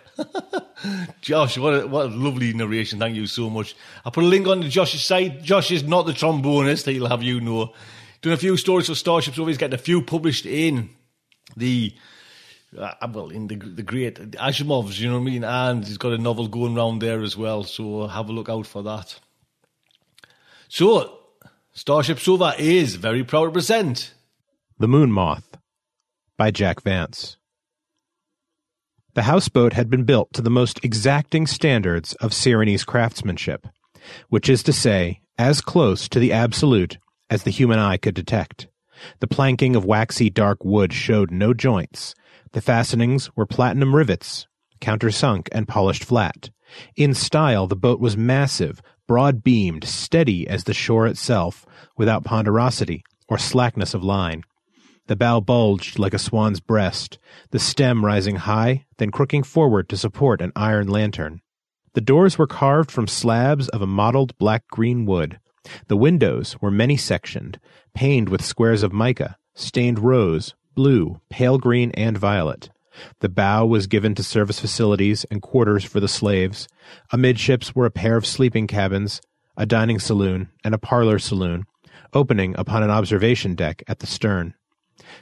[1.20, 3.00] Josh, what a, what a lovely narration.
[3.00, 3.76] Thank you so much.
[4.02, 5.42] I put a link on to Josh's site.
[5.42, 7.74] Josh is not the trombonist, he'll have you know.
[8.22, 10.88] Doing a few stories for Starships Always getting a few published in
[11.54, 11.94] the
[12.78, 15.44] uh, well, in the the great Asimovs, you know what I mean?
[15.44, 18.66] And he's got a novel going around there as well, so have a look out
[18.66, 19.20] for that.
[20.74, 21.18] So,
[21.72, 24.14] Starship Sofa is very proud to present
[24.78, 25.58] The Moon Moth
[26.38, 27.36] by Jack Vance.
[29.12, 33.66] The houseboat had been built to the most exacting standards of Sirenese craftsmanship,
[34.30, 36.96] which is to say, as close to the absolute
[37.28, 38.66] as the human eye could detect.
[39.20, 42.14] The planking of waxy dark wood showed no joints.
[42.52, 44.46] The fastenings were platinum rivets,
[44.80, 46.48] countersunk and polished flat.
[46.96, 53.02] In style, the boat was massive, broad beamed, steady as the shore itself, without ponderosity
[53.28, 54.42] or slackness of line.
[55.06, 57.18] The bow bulged like a swan's breast,
[57.50, 61.40] the stem rising high, then crooking forward to support an iron lantern.
[61.94, 65.38] The doors were carved from slabs of a mottled black green wood.
[65.88, 67.60] The windows were many sectioned,
[67.94, 72.70] paned with squares of mica, stained rose, blue, pale green, and violet.
[73.20, 76.68] The bow was given to service facilities and quarters for the slaves.
[77.12, 79.20] Amidships were a pair of sleeping cabins,
[79.56, 81.64] a dining saloon, and a parlor saloon,
[82.12, 84.54] opening upon an observation deck at the stern.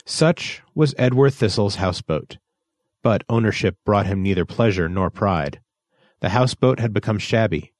[0.04, 2.38] Such was Edward Thistle's houseboat.
[3.02, 5.60] But ownership brought him neither pleasure nor pride.
[6.20, 7.72] The houseboat had become shabby.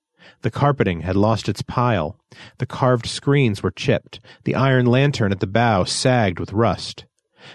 [0.42, 2.18] The carpeting had lost its pile.
[2.58, 4.20] The carved screens were chipped.
[4.44, 7.04] The iron lantern at the bow sagged with rust.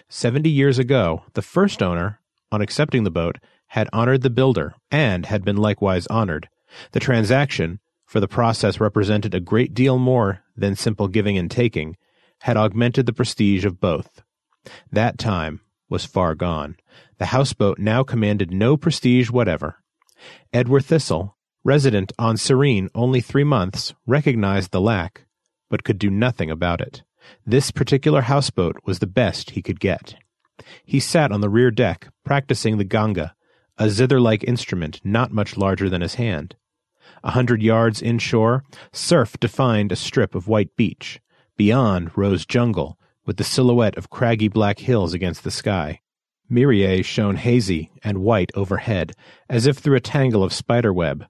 [0.09, 2.19] Seventy years ago, the first owner,
[2.56, 3.38] on accepting the boat,
[3.68, 6.47] had honored the builder, and had been likewise honored.
[6.93, 11.97] The transaction, for the process represented a great deal more than simple giving and taking,
[12.41, 14.24] had augmented the prestige of both.
[14.89, 16.78] That time was far gone.
[17.18, 19.84] The houseboat now commanded no prestige whatever.
[20.53, 21.36] Edward Thistle,
[21.66, 25.26] resident on Sirene only three months, recognized the lack,
[25.70, 27.03] but could do nothing about it.
[27.45, 30.16] This particular houseboat was the best he could get.
[30.86, 33.36] He sat on the rear deck, practicing the ganga,
[33.78, 36.56] a zither-like instrument not much larger than his hand.
[37.24, 41.20] A hundred yards inshore, surf defined a strip of white beach.
[41.58, 46.01] Beyond rose jungle, with the silhouette of craggy black hills against the sky.
[46.49, 49.14] Mireille shone hazy and white overhead,
[49.49, 51.26] as if through a tangle of spiderweb.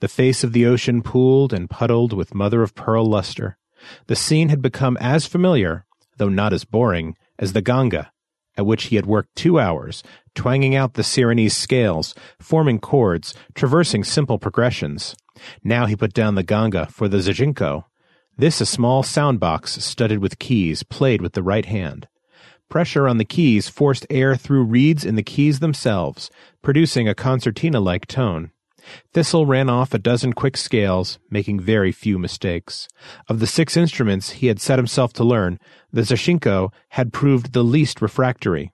[0.00, 3.56] The face of the ocean pooled and puddled with mother-of-pearl luster.
[4.06, 5.86] The scene had become as familiar,
[6.18, 8.12] though not as boring, as the Ganga,
[8.60, 10.02] at which he had worked two hours,
[10.34, 15.16] twanging out the Sirenese scales, forming chords, traversing simple progressions.
[15.64, 17.84] Now he put down the Ganga for the Zajinko.
[18.36, 22.06] This a small sound box studded with keys, played with the right hand.
[22.68, 26.30] Pressure on the keys forced air through reeds in the keys themselves,
[26.62, 28.50] producing a concertina-like tone.
[29.12, 32.88] Thistle ran off a dozen quick scales, making very few mistakes.
[33.28, 35.58] Of the six instruments he had set himself to learn,
[35.92, 38.72] the Zashinko had proved the least refractory,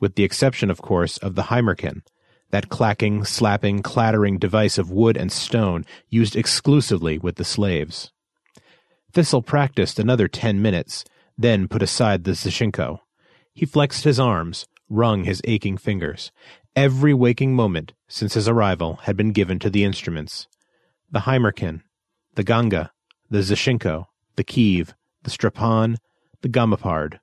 [0.00, 2.02] with the exception, of course, of the Hymerkin,
[2.50, 8.12] that clacking, slapping, clattering device of wood and stone used exclusively with the slaves.
[9.12, 11.04] Thistle practiced another ten minutes,
[11.36, 13.00] then put aside the Zashinko.
[13.52, 16.32] He flexed his arms, wrung his aching fingers,
[16.74, 20.48] Every waking moment since his arrival had been given to the instruments.
[21.10, 21.82] The Hymerkin,
[22.34, 22.92] the Ganga,
[23.28, 24.06] the Zashinko,
[24.36, 25.96] the Kiv, the Strapan,
[26.40, 27.20] the Gomapard.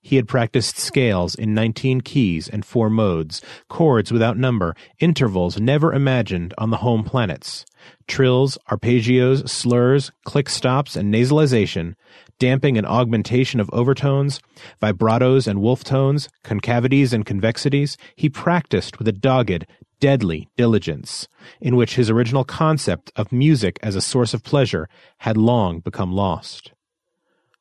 [0.00, 5.92] He had practiced scales in nineteen keys and four modes, chords without number, intervals never
[5.92, 7.64] imagined on the home planets,
[8.06, 11.94] trills, arpeggios, slurs, click stops, and nasalization,
[12.38, 14.40] damping and augmentation of overtones,
[14.80, 19.66] vibratos and wolf tones, concavities and convexities, he practiced with a dogged,
[20.00, 21.28] deadly diligence,
[21.60, 26.12] in which his original concept of music as a source of pleasure had long become
[26.12, 26.72] lost.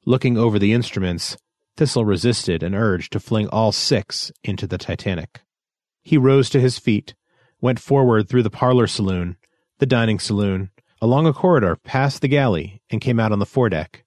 [0.06, 1.38] Looking over the instruments,
[1.78, 5.42] Thistle resisted an urge to fling all six into the Titanic.
[6.02, 7.14] He rose to his feet,
[7.62, 9.38] went forward through the parlor saloon,
[9.80, 10.70] the dining saloon,
[11.02, 14.04] along a corridor past the galley, and came out on the foredeck.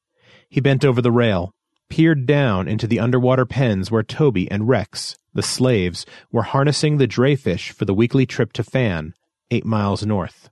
[0.49, 1.55] He bent over the rail,
[1.89, 7.09] peered down into the underwater pens where Toby and Rex, the slaves, were harnessing the
[7.09, 9.15] drayfish for the weekly trip to Fan,
[9.51, 10.51] eight miles north.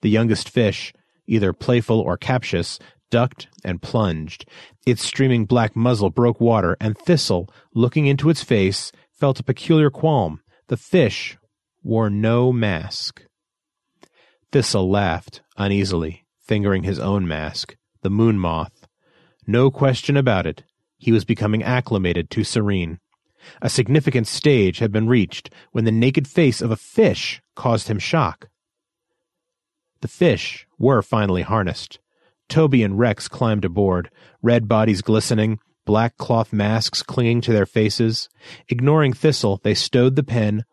[0.00, 0.92] The youngest fish,
[1.26, 2.78] either playful or captious,
[3.10, 4.46] ducked and plunged.
[4.86, 9.90] Its streaming black muzzle broke water, and Thistle, looking into its face, felt a peculiar
[9.90, 10.40] qualm.
[10.68, 11.38] The fish
[11.82, 13.22] wore no mask.
[14.54, 18.86] Thistle laughed uneasily, fingering his own mask, the moon moth,
[19.48, 20.62] no question about it,
[20.96, 23.00] he was becoming acclimated to Sirene.
[23.60, 27.98] A significant stage had been reached when the naked face of a fish caused him
[27.98, 28.48] shock.
[30.02, 31.98] The fish were finally harnessed.
[32.48, 34.08] Toby and Rex climbed aboard,
[34.40, 38.28] red bodies glistening, black cloth masks clinging to their faces.
[38.68, 40.64] Ignoring Thistle, they stowed the pen,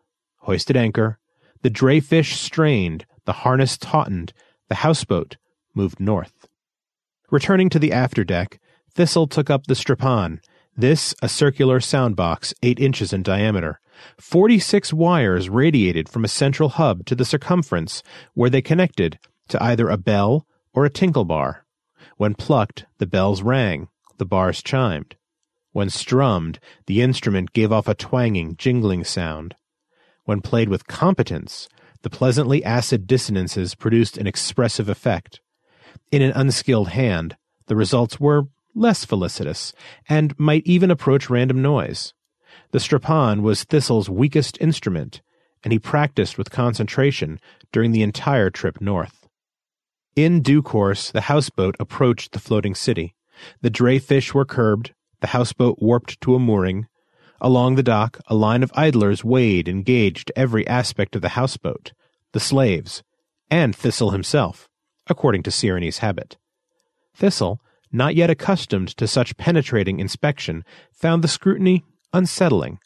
[0.42, 1.18] hoisted anchor.
[1.62, 4.32] The drayfish strained, the harness tautened,
[4.68, 5.36] the houseboat
[5.74, 6.46] moved north.
[7.30, 8.58] Returning to the afterdeck,
[8.94, 10.38] Thistle took up the strapan,
[10.76, 13.78] this a circular sound box eight inches in diameter.
[14.18, 18.02] Forty-six wires radiated from a central hub to the circumference,
[18.34, 19.18] where they connected
[19.48, 21.66] to either a bell or a tinkle bar.
[22.16, 25.16] When plucked, the bells rang, the bars chimed.
[25.72, 29.54] When strummed, the instrument gave off a twanging, jingling sound.
[30.24, 31.68] When played with competence,
[32.02, 35.40] the pleasantly acid dissonances produced an expressive effect.
[36.10, 37.36] In an unskilled hand,
[37.66, 39.72] the results were less felicitous,
[40.08, 42.14] and might even approach random noise.
[42.70, 45.20] The strapan was Thistle's weakest instrument,
[45.62, 47.38] and he practiced with concentration
[47.70, 49.28] during the entire trip north.
[50.16, 53.14] In due course, the houseboat approached the floating city.
[53.62, 56.86] The drayfish were curbed, the houseboat warped to a mooring.
[57.44, 61.92] Along the dock, a line of idlers weighed and gauged every aspect of the houseboat,
[62.30, 63.02] the slaves,
[63.50, 64.68] and Thistle himself,
[65.08, 66.36] according to Sirene's habit.
[67.16, 71.82] Thistle, not yet accustomed to such penetrating inspection, found the scrutiny
[72.12, 72.78] unsettling,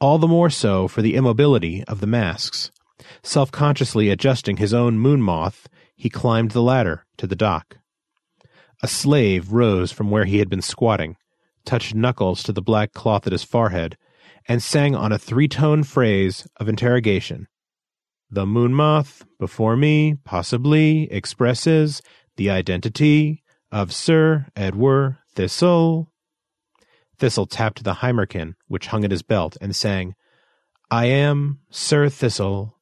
[0.00, 2.72] all the more so for the immobility of the masks.
[3.22, 7.78] Self consciously adjusting his own moon moth, he climbed the ladder to the dock.
[8.82, 11.16] A slave rose from where he had been squatting,
[11.64, 13.96] touched knuckles to the black cloth at his forehead,
[14.48, 17.48] and sang on a three tone phrase of interrogation.
[18.30, 22.00] The moon moth before me possibly expresses
[22.36, 26.10] the identity of Sir Edward Thistle.
[27.18, 30.14] Thistle tapped the Hymerkin, which hung at his belt, and sang,
[30.90, 32.78] I am Sir Thistle.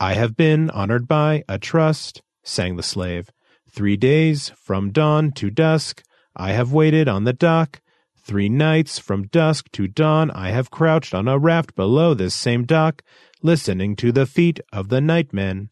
[0.00, 3.30] I have been honored by a trust, sang the slave.
[3.70, 6.02] Three days from dawn to dusk
[6.36, 7.80] I have waited on the dock.
[8.16, 12.64] Three nights from dusk to dawn I have crouched on a raft below this same
[12.64, 13.02] dock,
[13.42, 15.70] listening to the feet of the nightmen.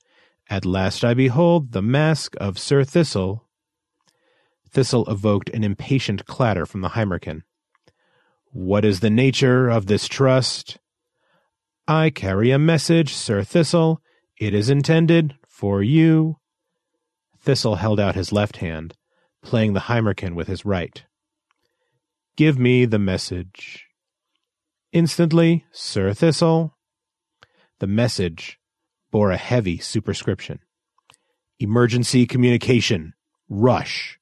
[0.49, 3.45] At last I behold the mask of Sir Thistle.
[4.71, 7.43] Thistle evoked an impatient clatter from the Hymerkin.
[8.53, 10.79] What is the nature of this trust?
[11.87, 14.01] I carry a message, Sir Thistle.
[14.39, 16.39] It is intended for you.
[17.39, 18.95] Thistle held out his left hand
[19.47, 21.05] playing the Hymerkin with his right.
[22.37, 23.87] Give me the message.
[24.93, 26.77] Instantly, Sir Thistle.
[27.79, 28.59] The message
[29.13, 30.59] bore a heavy superscription.
[31.61, 33.15] Emergency communication.
[33.49, 34.19] Rush.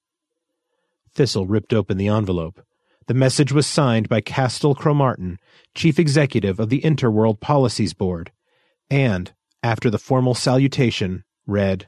[1.15, 2.63] Thistle ripped open the envelope.
[3.07, 5.39] The message was signed by Castel Cromartin,
[5.75, 8.31] Chief Executive of the Interworld Policies Board,
[8.91, 11.87] and, after the formal salutation, read,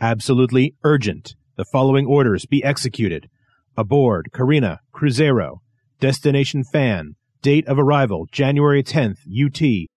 [0.00, 1.34] Absolutely urgent.
[1.58, 3.28] The following orders be executed.
[3.76, 5.58] Aboard Carina Cruzeiro.
[5.98, 7.16] Destination Fan.
[7.42, 9.88] Date of arrival January 10th, UT.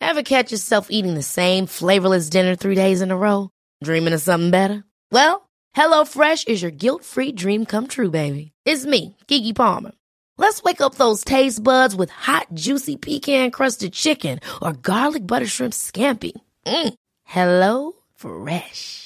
[0.00, 3.50] Ever catch yourself eating the same flavorless dinner three days in a row?
[3.84, 4.84] Dreaming of something better?
[5.12, 8.52] Well, HelloFresh is your guilt free dream come true, baby.
[8.64, 9.92] It's me, Keke Palmer.
[10.38, 15.46] Let's wake up those taste buds with hot, juicy pecan crusted chicken or garlic butter
[15.46, 16.32] shrimp scampi.
[16.64, 16.94] Mm.
[17.24, 19.05] Hello Fresh.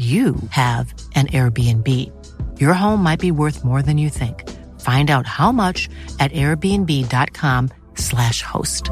[0.00, 1.86] you have an Airbnb.
[2.58, 4.48] Your home might be worth more than you think.
[4.80, 8.88] Find out how much at airbnb.com/slash host.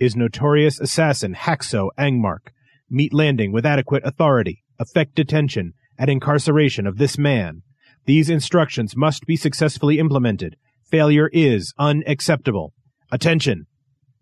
[0.00, 2.48] Is notorious assassin Haxo Angmark
[2.90, 7.62] meet landing with adequate authority, effect detention, and incarceration of this man.
[8.06, 10.56] These instructions must be successfully implemented.
[10.90, 12.72] Failure is unacceptable.
[13.12, 13.66] Attention!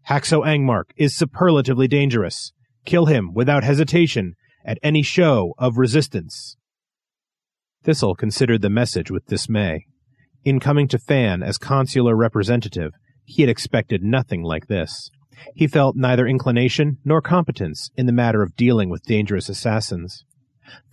[0.09, 2.53] Haxo Angmark is superlatively dangerous.
[2.89, 4.35] Kill him without hesitation
[4.65, 6.57] at any show of resistance.
[7.85, 9.85] Thistle considered the message with dismay.
[10.43, 12.93] In coming to Fan as consular representative,
[13.27, 15.11] he had expected nothing like this.
[15.55, 20.25] He felt neither inclination nor competence in the matter of dealing with dangerous assassins.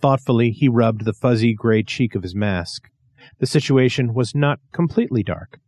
[0.02, 2.90] Thoughtfully, he rubbed the fuzzy gray cheek of his mask.
[3.38, 5.60] The situation was not completely dark.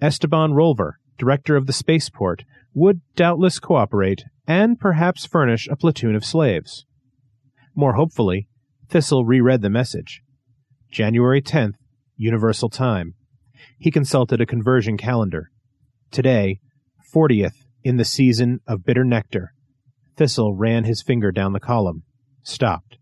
[0.00, 2.44] Esteban Rolver, director of the spaceport,
[2.74, 6.86] would doubtless cooperate and perhaps furnish a platoon of slaves.
[7.74, 8.48] More hopefully,
[8.88, 10.22] Thistle reread the message.
[10.90, 11.74] January 10th,
[12.16, 13.14] universal time.
[13.78, 15.50] He consulted a conversion calendar.
[16.10, 16.60] Today,
[17.14, 19.54] 40th in the season of bitter nectar.
[20.16, 22.02] Thistle ran his finger down the column.
[22.42, 22.98] Stopped.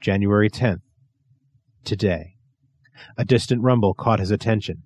[0.00, 0.80] January 10th.
[1.84, 2.34] Today.
[3.16, 4.82] A distant rumble caught his attention.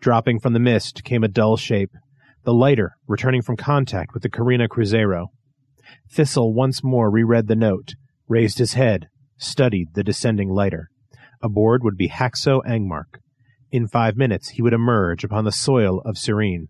[0.00, 1.90] Dropping from the mist came a dull shape,
[2.48, 5.26] the lighter returning from contact with the Carina Cruzeiro.
[6.10, 7.92] Thistle once more reread the note,
[8.26, 10.88] raised his head, studied the descending lighter.
[11.42, 13.20] Aboard would be Haxo Angmark.
[13.70, 16.68] In five minutes he would emerge upon the soil of Sirene.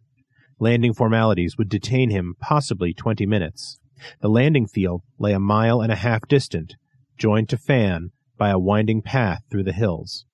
[0.59, 3.79] Landing formalities would detain him possibly twenty minutes.
[4.21, 6.75] The landing field lay a mile and a half distant,
[7.17, 10.25] joined to Fan by a winding path through the hills.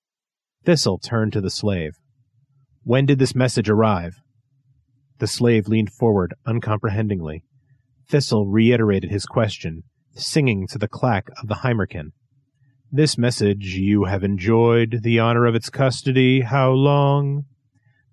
[0.63, 1.91] Thistle turned to the slave.
[2.81, 4.15] When did this message arrive?
[5.19, 7.43] The slave leaned forward uncomprehendingly.
[8.09, 12.11] Thistle reiterated his question, singing to the clack of the Hymerkin.
[12.91, 17.45] This message you have enjoyed the honor of its custody how long?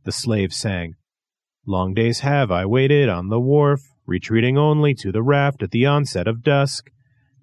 [0.05, 0.95] The slave sang.
[1.67, 5.87] Long days have I waited on the wharf, retreating only to the raft at the
[5.87, 6.91] onset of dusk.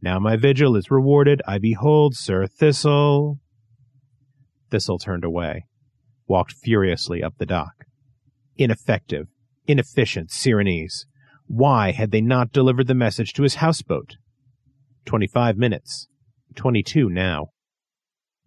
[0.02, 3.40] Now my vigil is rewarded, I behold Sir Thistle.
[4.70, 5.66] Thistle turned away,
[6.28, 7.86] walked furiously up the dock.
[8.58, 9.28] Ineffective,
[9.70, 11.06] inefficient Sirenese.
[11.48, 14.16] Why had they not delivered the message to his houseboat?
[15.06, 16.08] Twenty-five minutes.
[16.56, 17.48] Twenty-two now.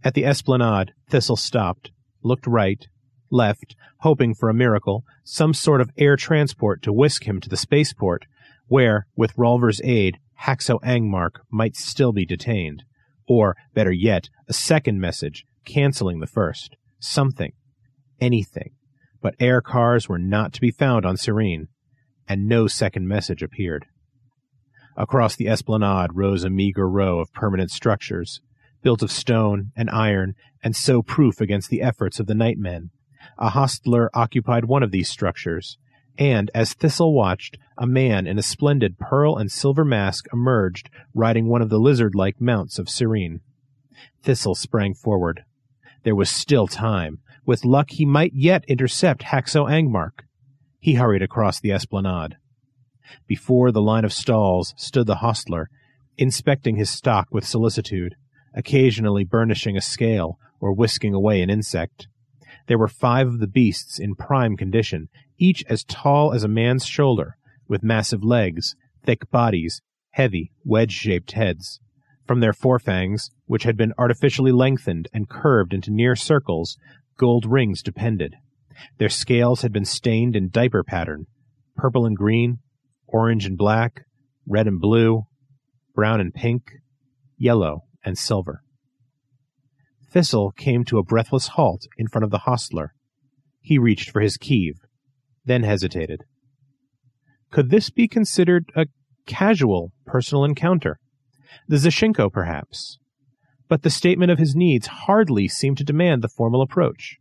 [0.05, 1.93] At the esplanade, Thistle stopped,
[2.23, 2.85] looked right,
[3.31, 7.57] left, hoping for a miracle, some sort of air transport to whisk him to the
[7.57, 8.27] spaceport,
[8.67, 12.83] where, with Rolver's aid, Haxo Angmark might still be detained.
[13.29, 16.77] Or, better yet, a second message, canceling the first.
[16.99, 17.53] Something.
[18.21, 18.73] Anything.
[19.23, 21.69] But air cars were not to be found on Sirene,
[22.29, 23.87] and no second message appeared.
[24.97, 28.43] Across the esplanade rose a meager row of permanent structures,
[28.83, 32.91] built of stone and iron, and so proof against the efforts of the nightmen.
[33.39, 35.79] A hostler occupied one of these structures,
[36.19, 41.49] and as Thistle watched, a man in a splendid pearl and silver mask emerged, riding
[41.49, 43.41] one of the lizard like mounts of Sirene.
[44.23, 45.45] Thistle sprang forward.
[46.03, 47.21] There was still time.
[47.45, 50.25] With luck, he might yet intercept Haxo Angmark.
[50.79, 52.37] He hurried across the esplanade.
[53.27, 55.69] Before the line of stalls stood the hostler,
[56.17, 58.15] inspecting his stock with solicitude,
[58.55, 62.07] occasionally burnishing a scale or whisking away an insect.
[62.69, 66.87] There were five of the beasts in prime condition, each as tall as a man's
[66.87, 67.37] shoulder,
[67.67, 69.83] with massive legs, thick bodies,
[70.13, 71.81] heavy, wedge-shaped heads.
[72.27, 76.77] From their forefangs, which had been artificially lengthened and curved into near circles,
[77.23, 78.35] gold rings depended.
[78.99, 81.27] Their scales had been stained in diaper pattern,
[81.77, 82.59] purple and green,
[83.07, 84.03] orange and black,
[84.45, 85.23] red and blue,
[85.95, 86.65] brown and pink,
[87.37, 88.65] yellow and silver.
[90.11, 92.93] Thistle came to a breathless halt in front of the hostler.
[93.61, 94.73] He reached for his kiv,
[95.45, 96.25] then hesitated.
[97.53, 98.87] Could this be considered a
[99.27, 100.99] casual personal encounter?
[101.69, 102.99] The Zashinko, perhaps.
[103.73, 107.17] But the statement of his needs hardly seemed to demand the formal approach.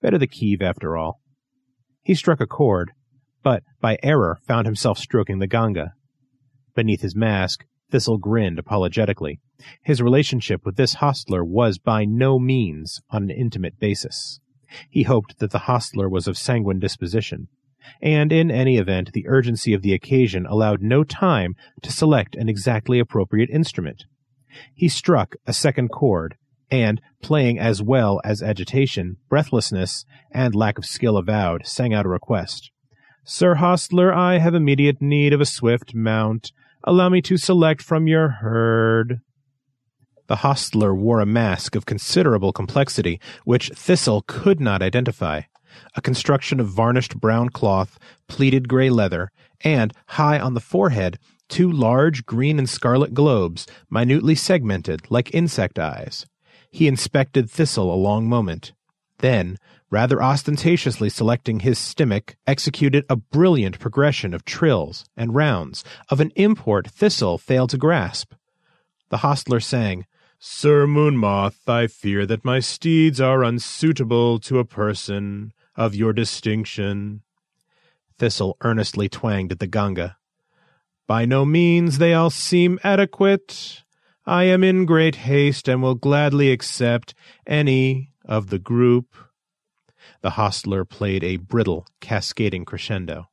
[0.00, 1.20] Better the kiv, after all.
[2.04, 2.92] He struck a chord,
[3.42, 5.94] but by error found himself stroking the ganga.
[6.76, 9.40] Beneath his mask, Thistle grinned apologetically.
[9.82, 14.38] His relationship with this hostler was by no means on an intimate basis.
[14.88, 17.48] He hoped that the hostler was of sanguine disposition,
[18.00, 22.48] and in any event the urgency of the occasion allowed no time to select an
[22.48, 24.04] exactly appropriate instrument.
[24.74, 26.36] He struck a second chord,
[26.70, 32.10] and, playing as well as agitation, breathlessness, and lack of skill avowed, sang out a
[32.10, 32.70] request.
[33.24, 36.52] Sir Hostler, I have immediate need of a swift mount.
[36.84, 39.20] Allow me to select from your herd.
[40.28, 45.42] The hostler wore a mask of considerable complexity, which Thistle could not identify.
[45.96, 49.30] A construction of varnished brown cloth, pleated gray leather,
[49.62, 51.18] and, high on the forehead,
[51.48, 56.26] two large green and scarlet globes, minutely segmented like insect eyes.
[56.70, 58.72] He inspected Thistle a long moment.
[59.18, 59.56] Then,
[59.90, 66.30] rather ostentatiously selecting his stimic, executed a brilliant progression of trills and rounds of an
[66.36, 68.34] import Thistle failed to grasp.
[69.08, 70.04] The hostler sang,
[70.38, 77.22] Sir Moonmoth, I fear that my steeds are unsuitable to a person of your distinction.
[78.18, 80.17] Thistle earnestly twanged at the ganga.
[81.08, 83.82] By no means they all seem adequate.
[84.26, 87.14] I am in great haste and will gladly accept
[87.46, 89.16] any of the group.
[90.20, 93.30] The hostler played a brittle, cascading crescendo.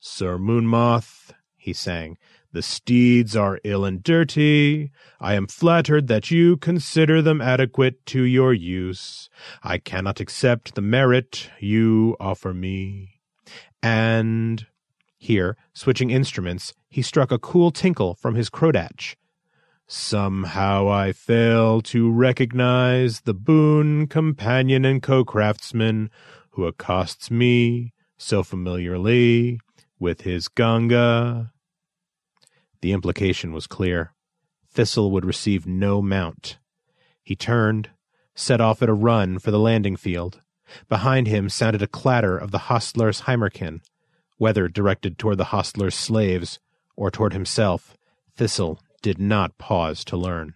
[0.00, 2.18] Sir Moonmoth, he sang,
[2.50, 4.90] The steeds are ill and dirty.
[5.20, 9.30] I am flattered that you consider them adequate to your use.
[9.62, 13.20] I cannot accept the merit you offer me.
[13.80, 14.66] And
[15.24, 19.16] here, switching instruments, he struck a cool tinkle from his krodatch.
[19.86, 26.10] Somehow I fail to recognize the boon companion and co-craftsman
[26.50, 29.60] who accosts me so familiarly
[29.98, 31.52] with his ganga.
[32.80, 34.12] The implication was clear.
[34.70, 36.58] Thistle would receive no mount.
[37.22, 37.90] He turned,
[38.34, 40.40] set off at a run for the landing field.
[40.88, 43.80] Behind him sounded a clatter of the hostler's Hymerkin,
[44.38, 46.58] whether directed toward the hostler's slaves
[46.96, 47.96] or toward himself.
[48.36, 50.54] Thistle did not pause to learn.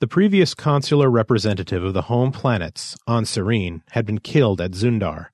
[0.00, 5.26] The previous consular representative of the home planets on Sirene had been killed at Zundar.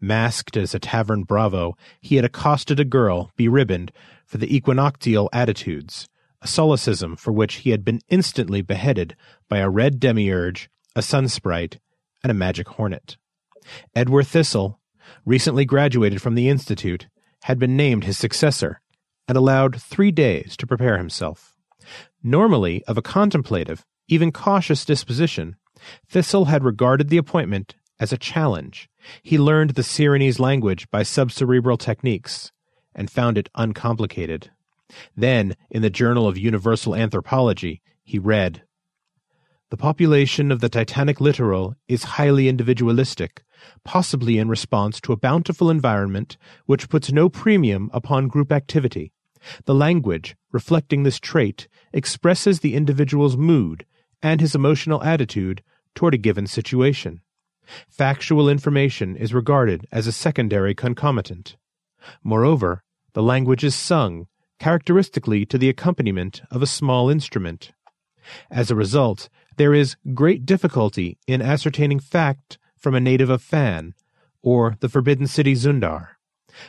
[0.00, 3.90] Masked as a tavern bravo, he had accosted a girl, beribboned,
[4.24, 6.08] for the equinoctial attitudes,
[6.40, 9.16] a solecism for which he had been instantly beheaded
[9.48, 11.80] by a red demiurge, a sun sprite,
[12.22, 13.16] and a magic hornet.
[13.94, 14.80] Edward Thistle,
[15.24, 17.08] recently graduated from the Institute,
[17.44, 18.80] had been named his successor
[19.28, 21.56] and allowed three days to prepare himself.
[22.22, 25.56] Normally of a contemplative, even cautious disposition,
[26.08, 28.88] Thistle had regarded the appointment as a challenge.
[29.22, 32.52] He learned the Sirenese language by subcerebral techniques
[32.94, 34.50] and found it uncomplicated.
[35.16, 38.62] Then, in the Journal of Universal Anthropology, he read
[39.70, 43.42] The population of the Titanic littoral is highly individualistic,
[43.84, 46.36] possibly in response to a bountiful environment
[46.66, 49.12] which puts no premium upon group activity.
[49.66, 53.84] The language, reflecting this trait, expresses the individual's mood
[54.22, 55.62] and his emotional attitude
[55.94, 57.20] toward a given situation.
[57.88, 61.56] Factual information is regarded as a secondary concomitant.
[62.22, 64.26] Moreover, the language is sung,
[64.58, 67.72] characteristically to the accompaniment of a small instrument.
[68.50, 73.94] As a result, there is great difficulty in ascertaining fact from a native of Fan,
[74.42, 76.18] or the forbidden city Zundar.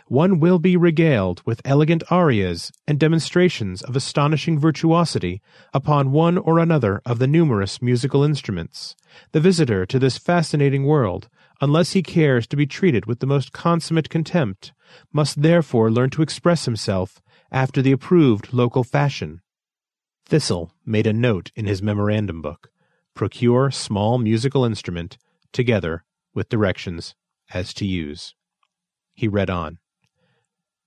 [0.07, 5.41] One will be regaled with elegant arias and demonstrations of astonishing virtuosity
[5.73, 8.95] upon one or another of the numerous musical instruments.
[9.33, 11.27] The visitor to this fascinating world,
[11.59, 14.71] unless he cares to be treated with the most consummate contempt,
[15.11, 19.41] must therefore learn to express himself after the approved local fashion.
[20.25, 22.69] Thistle made a note in his memorandum book
[23.15, 25.17] procure small musical instrument,
[25.51, 26.04] together
[26.35, 27.15] with directions
[27.53, 28.35] as to use.
[29.13, 29.79] He read on.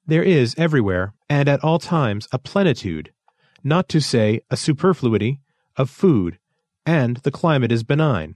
[0.07, 3.12] There is everywhere, and at all times, a plenitude,
[3.64, 5.40] not to say a superfluity,
[5.76, 6.38] of food,
[6.84, 8.34] and the climate is benign.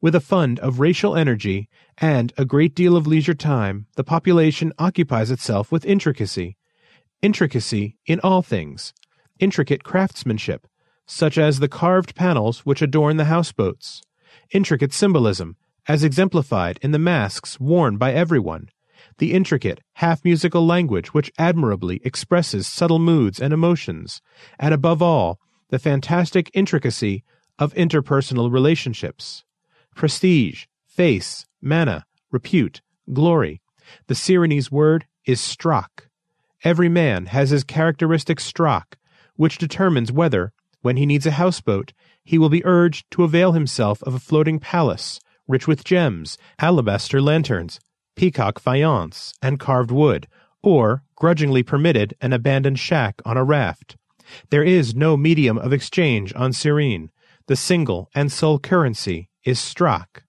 [0.00, 4.72] With a fund of racial energy and a great deal of leisure time, the population
[4.78, 6.56] occupies itself with intricacy.
[7.22, 8.92] Intricacy in all things.
[9.38, 10.66] Intricate craftsmanship,
[11.06, 14.02] such as the carved panels which adorn the houseboats.
[14.50, 15.56] Intricate symbolism,
[15.90, 18.70] as exemplified in the masks worn by everyone
[19.18, 24.22] the intricate, half musical language which admirably expresses subtle moods and emotions,
[24.56, 27.24] and above all, the fantastic intricacy
[27.58, 29.44] of interpersonal relationships.
[29.96, 32.82] Prestige, face, mana, repute,
[33.12, 33.60] glory.
[34.06, 36.06] The Sirenese word is strak.
[36.62, 38.94] Every man has his characteristic strak,
[39.34, 44.02] which determines whether, when he needs a houseboat, he will be urged to avail himself
[44.04, 45.18] of a floating palace,
[45.50, 47.80] rich with gems, alabaster lanterns,
[48.16, 50.26] peacock faience, and carved wood,
[50.62, 53.96] or grudgingly permitted an abandoned shack on a raft.
[54.50, 57.10] There is no medium of exchange on Sirene.
[57.46, 60.22] The single and sole currency is strak.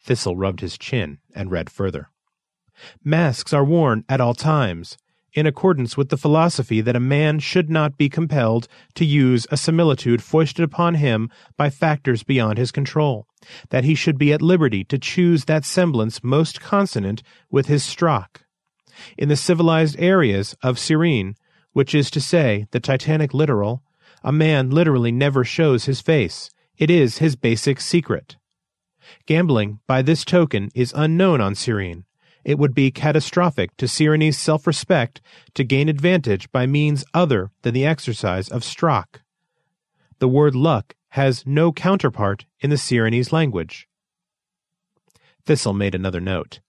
[0.00, 2.08] Thistle rubbed his chin and read further.
[3.02, 4.96] Masks are worn at all times,
[5.34, 9.56] in accordance with the philosophy that a man should not be compelled to use a
[9.56, 13.26] similitude foisted upon him by factors beyond his control,
[13.70, 18.42] that he should be at liberty to choose that semblance most consonant with his strak.
[19.18, 21.34] In the civilized areas of Sirene,
[21.72, 23.82] which is to say, the Titanic littoral,
[24.22, 26.50] a man literally never shows his face.
[26.78, 28.36] It is his basic secret.
[29.26, 32.04] Gambling, by this token, is unknown on Sirene,
[32.44, 35.20] it would be catastrophic to Sirenese self respect
[35.54, 39.20] to gain advantage by means other than the exercise of strak.
[40.18, 43.88] The word luck has no counterpart in the Sirenese language.
[45.46, 46.60] Thistle made another note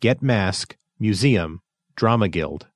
[0.00, 1.60] Get Mask, Museum,
[1.96, 2.66] Drama Guild.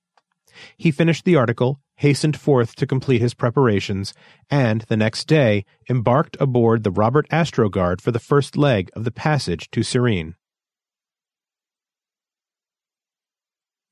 [0.77, 4.15] He finished the article, hastened forth to complete his preparations,
[4.51, 9.11] and the next day embarked aboard the Robert Astrogard for the first leg of the
[9.11, 10.35] passage to Sirene.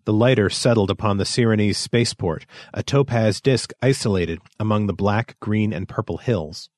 [0.05, 2.45] The lighter settled upon the Sirenese spaceport,
[2.75, 6.69] a topaz disk isolated among the black, green, and purple hills.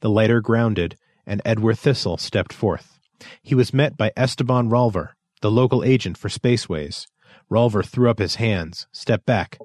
[0.00, 0.96] The lighter grounded,
[1.26, 2.98] and Edward Thistle stepped forth.
[3.42, 5.10] He was met by Esteban Rolver,
[5.40, 7.06] the local agent for Spaceways.
[7.50, 9.58] Rolver threw up his hands, stepped back.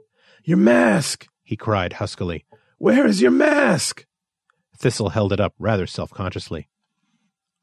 [0.44, 1.28] Your mask!
[1.44, 2.46] he cried huskily.
[2.78, 4.06] Where is your mask?
[4.78, 6.70] Thistle held it up rather self consciously.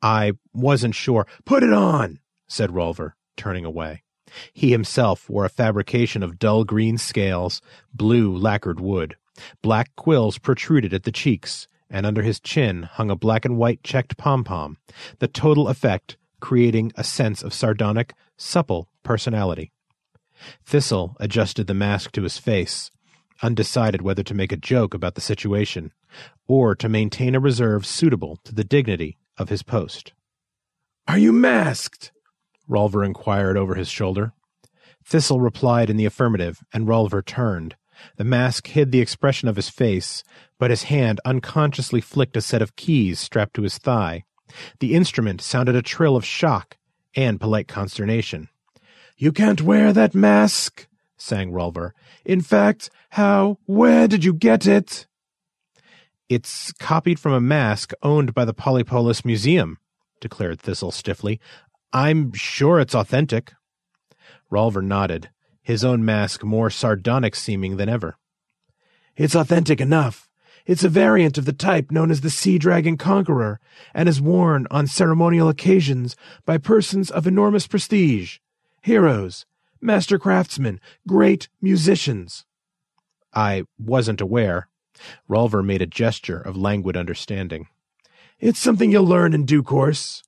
[0.03, 1.27] I wasn't sure.
[1.45, 2.19] Put it on,
[2.49, 4.03] said Rolver, turning away.
[4.53, 7.61] He himself wore a fabrication of dull green scales,
[7.95, 9.17] blue lacquered wood.
[9.63, 13.83] Black quills protruded at the cheeks, and under his chin hung a black and white
[13.83, 14.79] checked pom pom,
[15.19, 19.73] the total effect creating a sense of sardonic, supple personality.
[20.65, 22.91] Thistle adjusted the mask to his face,
[23.43, 25.93] undecided whether to make a joke about the situation
[26.47, 30.13] or to maintain a reserve suitable to the dignity of his post.
[31.09, 32.13] Are you masked?
[32.69, 34.33] Rolver inquired over his shoulder.
[35.05, 37.77] Thistle replied in the affirmative, and Rolver turned.
[38.17, 40.23] The mask hid the expression of his face,
[40.59, 44.25] but his hand unconsciously flicked a set of keys strapped to his thigh.
[44.81, 46.77] The instrument sounded a trill of shock
[47.15, 48.49] and polite consternation.
[49.17, 50.87] You can't wear that mask,
[51.17, 51.93] sang Rolver.
[52.25, 55.07] In fact, how, where did you get it?
[56.29, 59.79] It's copied from a mask owned by the Polypolis Museum,
[60.21, 61.41] declared Thistle stiffly.
[61.93, 63.53] I'm sure it's authentic.
[64.51, 65.31] Rolver nodded,
[65.63, 68.17] his own mask more sardonic seeming than ever.
[69.17, 70.29] It's authentic enough.
[70.67, 73.61] It's a variant of the type known as the Sea Dragon Conqueror,
[73.95, 78.39] and is worn on ceremonial occasions by persons of enormous prestige,
[78.83, 79.47] heroes,
[79.81, 82.45] master craftsmen, great musicians.
[83.33, 84.69] I wasn't aware.
[85.31, 87.69] Rolver made a gesture of languid understanding.
[88.41, 90.25] It's something you'll learn in due course.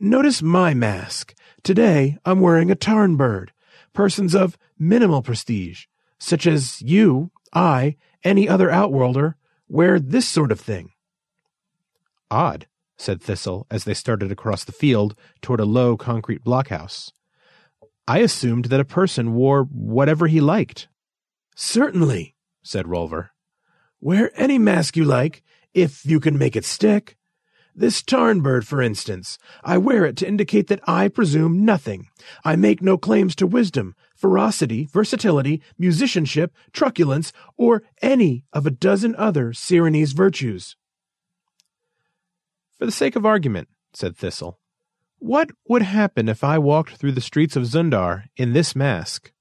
[0.00, 1.34] Notice my mask.
[1.64, 3.50] Today I'm wearing a tarn bird.
[3.92, 5.86] Persons of minimal prestige,
[6.20, 9.34] such as you, I, any other outworlder,
[9.68, 10.90] wear this sort of thing.
[12.30, 17.10] Odd, said Thistle as they started across the field toward a low concrete blockhouse.
[18.06, 20.86] I assumed that a person wore whatever he liked.
[21.56, 23.30] Certainly, said Rolver.
[24.00, 25.42] Wear any mask you like,
[25.74, 27.17] if you can make it stick.
[27.78, 32.08] This tarn bird, for instance, I wear it to indicate that I presume nothing.
[32.44, 39.14] I make no claims to wisdom, ferocity, versatility, musicianship, truculence, or any of a dozen
[39.14, 40.74] other Sirenese virtues.
[42.76, 44.58] For the sake of argument, said Thistle,
[45.20, 49.32] what would happen if I walked through the streets of Zundar in this mask?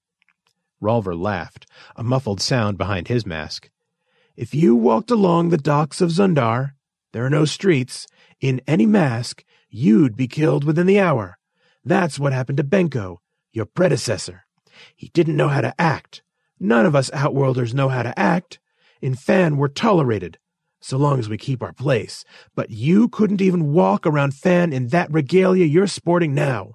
[0.79, 1.65] Rolver laughed,
[1.95, 3.71] a muffled sound behind his mask.
[4.35, 6.73] If you walked along the docks of Zundar,
[7.13, 8.05] there are no streets,
[8.39, 11.37] in any mask, you'd be killed within the hour.
[11.83, 13.17] That's what happened to Benko,
[13.51, 14.45] your predecessor.
[14.95, 16.21] He didn't know how to act.
[16.59, 18.59] None of us Outworlders know how to act.
[19.01, 20.39] In Fan, we're tolerated,
[20.79, 22.23] so long as we keep our place.
[22.55, 26.73] But you couldn't even walk around Fan in that regalia you're sporting now.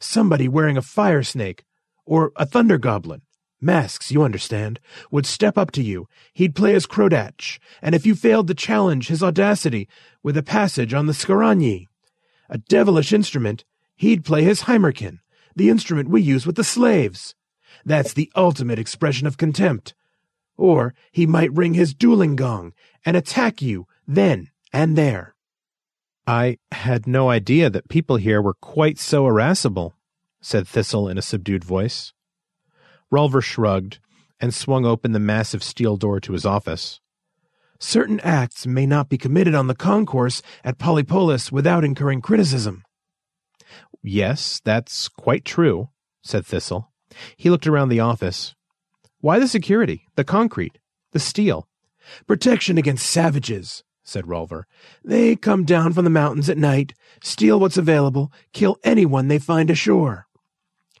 [0.00, 1.64] Somebody wearing a fire snake,
[2.06, 3.22] or a thunder goblin,
[3.64, 4.78] masks, you understand,
[5.10, 6.08] would step up to you.
[6.32, 9.88] He'd play as Krodatch, and if you failed to challenge his audacity
[10.22, 11.86] with a passage on the Skaranyi,
[12.48, 13.64] a devilish instrument,
[13.96, 15.18] he'd play his Hymerkin,
[15.56, 17.34] the instrument we use with the slaves.
[17.84, 19.94] That's the ultimate expression of contempt.
[20.56, 22.72] Or he might ring his dueling gong
[23.04, 25.34] and attack you then and there.
[26.26, 29.94] I had no idea that people here were quite so irascible,
[30.40, 32.13] said Thistle in a subdued voice.
[33.12, 33.98] Rolver shrugged
[34.40, 37.00] and swung open the massive steel door to his office.
[37.78, 42.82] Certain acts may not be committed on the concourse at Polypolis without incurring criticism.
[44.02, 45.90] Yes, that's quite true,
[46.22, 46.92] said Thistle.
[47.36, 48.54] He looked around the office.
[49.20, 50.78] Why the security, the concrete,
[51.12, 51.68] the steel?
[52.26, 54.64] Protection against savages, said Rolver.
[55.02, 56.92] They come down from the mountains at night,
[57.22, 60.26] steal what's available, kill anyone they find ashore.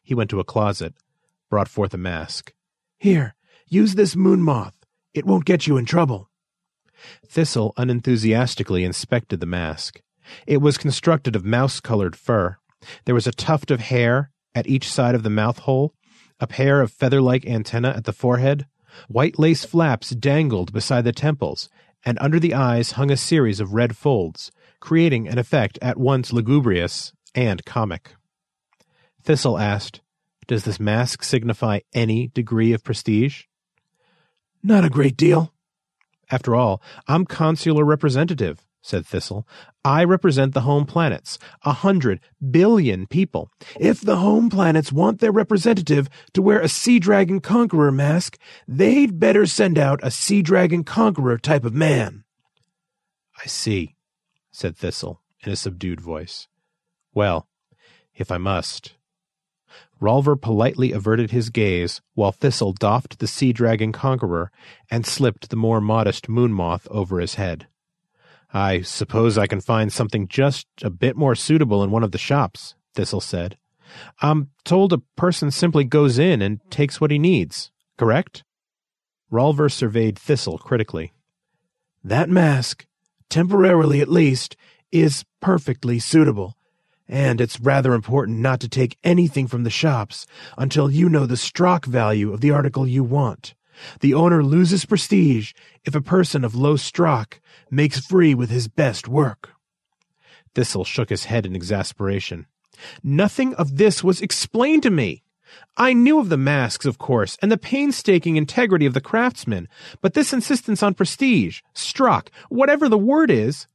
[0.02, 0.94] He went to a closet,
[1.54, 2.52] brought forth a mask.
[2.98, 3.36] Here,
[3.68, 4.74] use this moon moth.
[5.14, 6.28] It won't get you in trouble.
[7.24, 10.00] Thistle unenthusiastically inspected the mask.
[10.48, 12.56] It was constructed of mouse colored fur.
[13.04, 15.94] There was a tuft of hair at each side of the mouth hole,
[16.40, 18.66] a pair of feather like antennae at the forehead.
[19.06, 21.68] White lace flaps dangled beside the temples,
[22.04, 24.50] and under the eyes hung a series of red folds,
[24.80, 28.16] creating an effect at once lugubrious and comic.
[29.22, 30.00] Thistle asked,
[30.46, 33.44] Does this mask signify any degree of prestige?
[34.62, 35.52] Not a great deal.
[36.30, 39.46] After all, I'm consular representative, said Thistle.
[39.84, 42.20] I represent the home planets, a hundred
[42.50, 43.50] billion people.
[43.78, 49.18] If the home planets want their representative to wear a Sea Dragon Conqueror mask, they'd
[49.18, 52.24] better send out a Sea Dragon Conqueror type of man.
[53.42, 53.96] I see,
[54.50, 56.48] said Thistle in a subdued voice.
[57.12, 57.48] Well,
[58.14, 58.94] if I must.
[60.00, 64.50] Rolver politely averted his gaze while Thistle doffed the Sea Dragon Conqueror
[64.90, 67.66] and slipped the more modest Moon Moth over his head.
[68.52, 72.18] I suppose I can find something just a bit more suitable in one of the
[72.18, 73.56] shops, Thistle said.
[74.20, 78.44] I'm told a person simply goes in and takes what he needs, correct?
[79.30, 81.12] Rolver surveyed Thistle critically.
[82.02, 82.86] That mask,
[83.28, 84.56] temporarily at least,
[84.92, 86.56] is perfectly suitable,
[87.08, 90.26] and it's rather important not to take anything from the shops
[90.56, 93.54] until you know the stock value of the article you want.
[94.00, 95.52] The owner loses prestige
[95.84, 97.40] if a person of low stock
[97.70, 99.50] makes free with his best work.
[100.54, 102.46] Thistle shook his head in exasperation.
[103.02, 105.22] Nothing of this was explained to me.
[105.76, 109.68] I knew of the masks, of course, and the painstaking integrity of the craftsmen,
[110.00, 113.66] but this insistence on prestige, Strakh, whatever the word is.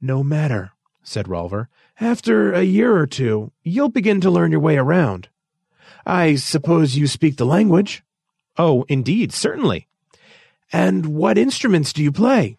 [0.00, 1.68] No matter, said Rolver.
[2.00, 5.28] After a year or two, you'll begin to learn your way around.
[6.04, 8.02] I suppose you speak the language?
[8.58, 9.86] Oh, indeed, certainly.
[10.72, 12.58] And what instruments do you play?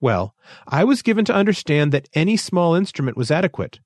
[0.00, 0.34] Well,
[0.68, 3.80] I was given to understand that any small instrument was adequate,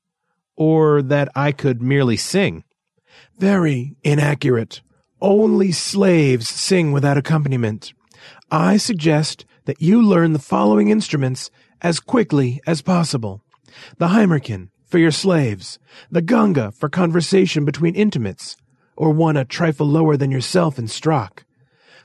[0.56, 2.64] or that I could merely sing.
[3.38, 4.82] Very inaccurate.
[5.20, 7.92] Only slaves sing without accompaniment.
[8.50, 11.50] I suggest that you learn the following instruments
[11.80, 13.42] as quickly as possible.
[13.98, 15.78] The Hymerkin for your slaves,
[16.10, 18.56] the Ganga for conversation between intimates,
[18.96, 21.44] or one a trifle lower than yourself in Strakh,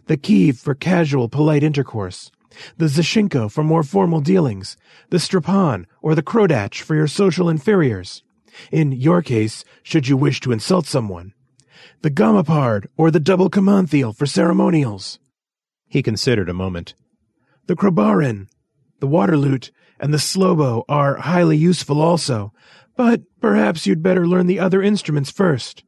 [0.07, 2.29] the Kiv for casual, polite intercourse,
[2.77, 4.77] the Zachinko for more formal dealings,
[5.09, 8.23] the Strapan or the Krodatch for your social inferiors.
[8.71, 11.33] In your case, should you wish to insult someone,
[12.01, 15.19] the Gomapard or the double Kamanthil for ceremonials.
[15.87, 16.93] He considered a moment.
[17.67, 18.47] The Krabarin,
[18.99, 22.53] the Waterlute, and the Slobo are highly useful also,
[22.95, 25.83] but perhaps you'd better learn the other instruments first.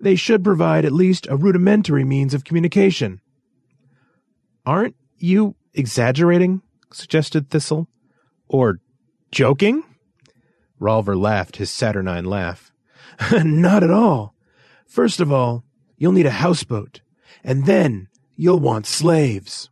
[0.00, 3.20] They should provide at least a rudimentary means of communication.
[4.66, 6.62] Aren't you exaggerating?
[6.92, 7.88] suggested Thistle.
[8.48, 8.80] Or
[9.30, 9.84] joking?
[10.80, 12.72] Rolver laughed his saturnine laugh.
[13.32, 14.34] Not at all.
[14.86, 15.64] First of all,
[15.96, 17.00] you'll need a houseboat,
[17.42, 19.70] and then you'll want slaves.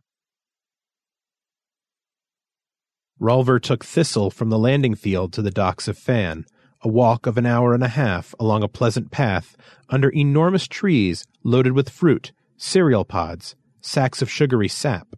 [3.21, 6.43] Rolver took Thistle from the landing field to the docks of Fan,
[6.81, 9.55] a walk of an hour and a half along a pleasant path
[9.89, 15.15] under enormous trees loaded with fruit, cereal pods, sacks of sugary sap.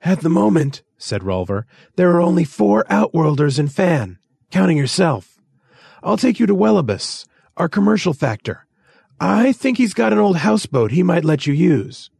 [0.00, 1.64] At the moment, said Rolver,
[1.96, 4.18] there are only four outworlders in Fan,
[4.52, 5.40] counting yourself.
[6.04, 7.26] I'll take you to Welibus,
[7.56, 8.64] our commercial factor.
[9.18, 12.10] I think he's got an old houseboat he might let you use.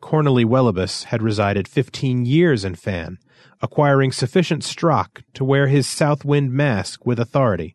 [0.00, 3.18] Cornely Welibus had resided fifteen years in Fan,
[3.60, 7.74] acquiring sufficient strakh to wear his south wind mask with authority.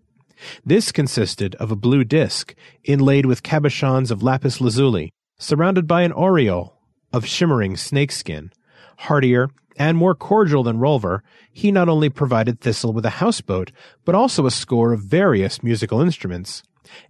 [0.66, 6.12] This consisted of a blue disc inlaid with cabochons of lapis lazuli, surrounded by an
[6.14, 6.78] aureole
[7.14, 8.52] of shimmering snakeskin.
[9.00, 13.72] Hardier and more cordial than Rolver, he not only provided Thistle with a houseboat,
[14.06, 16.64] but also a score of various musical instruments,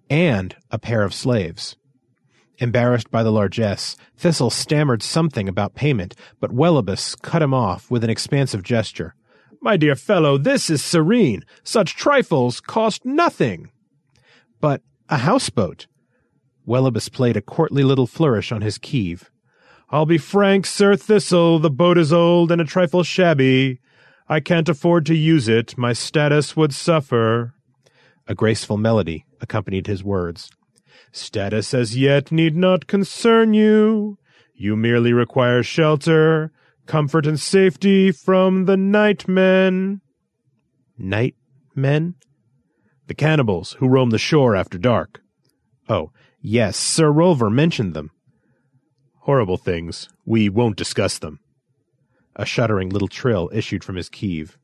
[0.10, 1.76] and a pair of slaves.
[2.62, 8.04] Embarrassed by the largesse, Thistle stammered something about payment, but Welibus cut him off with
[8.04, 9.16] an expansive gesture.
[9.62, 11.42] My dear fellow, this is Sirene.
[11.64, 13.72] Such trifles cost nothing.
[14.60, 15.88] But a houseboat.
[16.68, 19.24] Welibus played a courtly little flourish on his kiv.
[19.90, 23.80] I'll be frank, Sir Thistle, the boat is old and a trifle shabby.
[24.30, 25.80] I can't afford to use it.
[25.80, 27.56] My status would suffer.
[28.28, 30.52] A graceful melody accompanied his words.
[31.12, 34.18] Status as yet need not concern you.
[34.54, 36.52] You merely require shelter,
[36.86, 40.02] comfort and safety from the nightmen.
[40.98, 41.36] Night
[41.76, 42.16] men?
[43.08, 45.22] The cannibals who roam the shore after dark.
[45.90, 48.12] Oh, yes, Sir Rolver mentioned them.
[49.22, 50.10] Horrible things.
[50.26, 51.40] We won't discuss them.
[52.36, 54.56] A shuddering little trill issued from his kiv.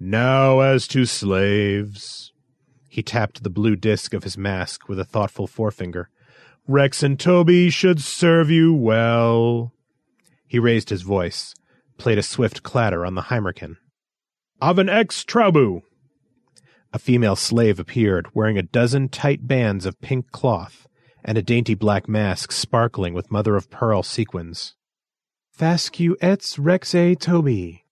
[0.00, 2.31] Now as to slaves.
[2.92, 6.10] He tapped the blue disk of his mask with a thoughtful forefinger.
[6.68, 9.72] Rex and Toby should serve you well.
[10.46, 11.54] He raised his voice,
[11.96, 13.78] played a swift clatter on the Hymerkin.
[14.60, 15.80] Oven ex Traubu!
[16.92, 20.86] A female slave appeared, wearing a dozen tight bands of pink cloth
[21.24, 24.74] and a dainty black mask sparkling with mother of pearl sequins.
[25.58, 27.86] Fascu etz rexe Toby.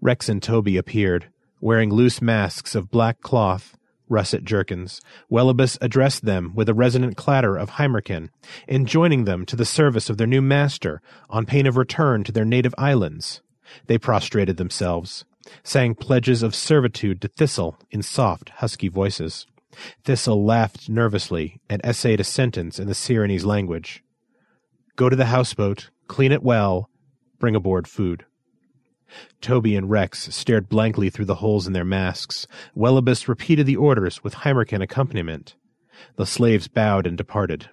[0.00, 1.28] Rex and Toby appeared,
[1.60, 3.76] wearing loose masks of black cloth,
[4.10, 5.00] russet jerkins.
[5.30, 8.28] Welibus addressed them with a resonant clatter of Hymerkin,
[8.68, 11.00] enjoining them to the service of their new master
[11.30, 13.40] on pain of return to their native islands.
[13.86, 15.24] They prostrated themselves,
[15.62, 19.46] sang pledges of servitude to Thistle in soft, husky voices.
[20.04, 24.02] Thistle laughed nervously and essayed a sentence in the Sirenese language.
[24.96, 26.90] Go to the houseboat, clean it well,
[27.38, 28.24] bring aboard food.
[29.40, 32.46] Toby and Rex stared blankly through the holes in their masks.
[32.76, 35.54] Welibus repeated the orders with Hymerkin accompaniment.
[36.16, 37.70] The slaves bowed and departed.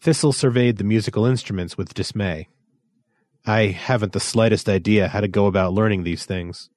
[0.00, 2.48] Thistle surveyed the musical instruments with dismay.
[3.46, 6.68] I haven't the slightest idea how to go about learning these things.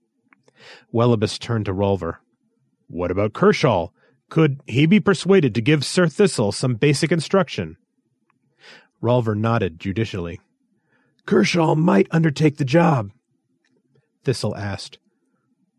[0.93, 2.17] Welibus turned to Rolver.
[2.87, 3.89] What about Kershaw?
[4.29, 7.77] Could he be persuaded to give Sir Thistle some basic instruction?
[9.01, 10.39] Rolver nodded judicially.
[11.25, 13.11] Kershaw might undertake the job.
[14.23, 14.97] Thistle asked,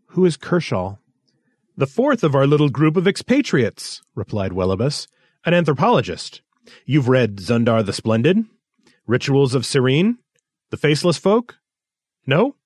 [0.09, 0.97] Who is Kershaw?
[1.77, 5.09] The fourth of our little group of expatriates, replied Welibus,
[5.45, 6.43] an anthropologist.
[6.87, 8.45] You've read Zundar the Splendid?
[9.07, 10.19] Rituals of Sirene?
[10.71, 11.57] The Faceless Folk?
[12.27, 12.57] No?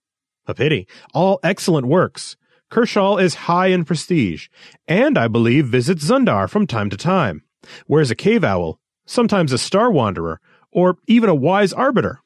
[0.47, 0.87] A pity.
[1.15, 2.37] All excellent works.
[2.71, 4.49] Kershaw is high in prestige,
[4.87, 7.43] and I believe visits Zundar from time to time.
[7.87, 12.21] Wears a cave owl, sometimes a star wanderer, or even a wise arbiter.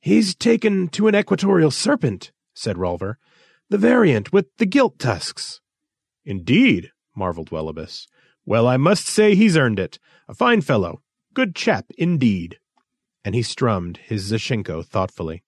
[0.00, 3.14] He's taken to an equatorial serpent, said Rolver.
[3.68, 5.60] The variant with the gilt tusks.
[6.24, 8.06] Indeed, marveled Welibus.
[8.44, 9.98] Well, I must say he's earned it.
[10.28, 11.02] A fine fellow.
[11.34, 12.58] Good chap, indeed.
[13.24, 15.42] And he strummed his Zachinko thoughtfully.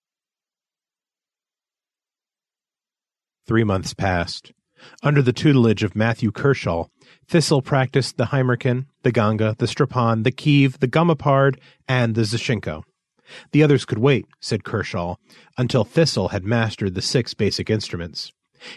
[3.47, 4.53] Three months passed.
[5.03, 6.87] Under the tutelage of Matthew Kershaw,
[7.27, 12.83] Thistle practiced the Hymerkin, the Ganga, the Strapan, the Kiv, the Gomapard, and the Zachinko.
[13.53, 15.17] The others could wait, said Kershaw,
[15.57, 18.33] until Thistle had mastered the six basic instruments.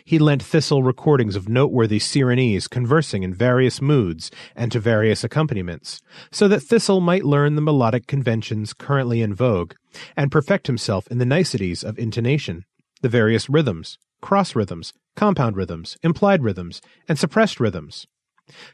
[0.06, 6.02] He lent Thistle recordings of noteworthy Sirenese conversing in various moods and to various accompaniments,
[6.32, 9.74] so that Thistle might learn the melodic conventions currently in vogue,
[10.16, 12.66] and perfect himself in the niceties of intonation,
[13.02, 18.06] the various rhythms, cross rhythms, compound rhythms, implied rhythms, and suppressed rhythms.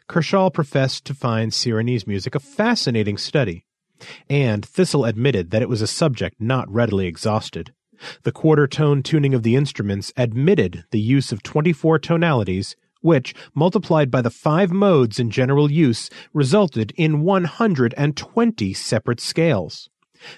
[0.08, 3.64] Kershaw professed to find Sirenese music a fascinating study,
[4.30, 7.74] and Thistle admitted that it was a subject not readily exhausted.
[8.24, 14.12] The quarter tone tuning of the instruments admitted the use of 24 tonalities, which, multiplied
[14.12, 19.90] by the five modes in general use, resulted in 120 separate scales.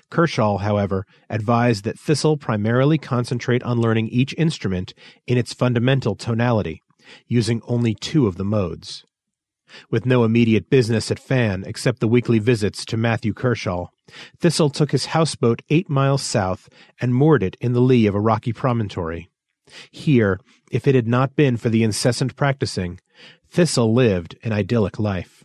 [0.10, 4.94] Kershaw, however, advised that Thistle primarily concentrate on learning each instrument
[5.26, 6.82] in its fundamental tonality,
[7.28, 9.06] using only two of the modes.
[9.90, 13.88] With no immediate business at Fan except the weekly visits to Matthew Kershaw,
[14.40, 18.20] Thistle took his houseboat eight miles south and moored it in the lee of a
[18.20, 19.30] rocky promontory.
[19.92, 20.40] Here,
[20.72, 23.00] if it had not been for the incessant practicing,
[23.50, 25.44] Thistle lived an idyllic life.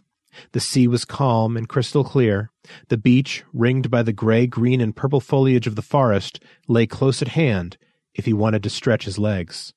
[0.53, 2.51] The sea was calm and crystal clear.
[2.89, 7.23] The beach, ringed by the gray, green, and purple foliage of the forest, lay close
[7.23, 7.77] at hand
[8.15, 9.73] if he wanted to stretch his legs.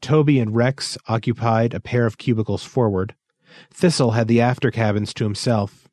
[0.00, 3.14] Toby and Rex occupied a pair of cubicles forward.
[3.72, 5.88] Thistle had the after cabins to himself.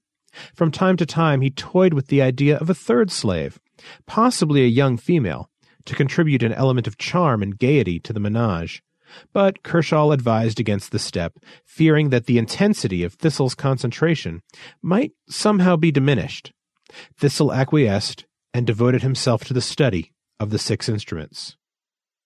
[0.54, 3.60] From time to time he toyed with the idea of a third slave,
[4.06, 5.50] possibly a young female,
[5.86, 8.84] to contribute an element of charm and gaiety to the menage.
[9.34, 14.42] But Kershaw advised against the step, fearing that the intensity of Thistle's concentration
[14.82, 16.54] might somehow be diminished.
[17.18, 21.58] Thistle acquiesced and devoted himself to the study of the six instruments.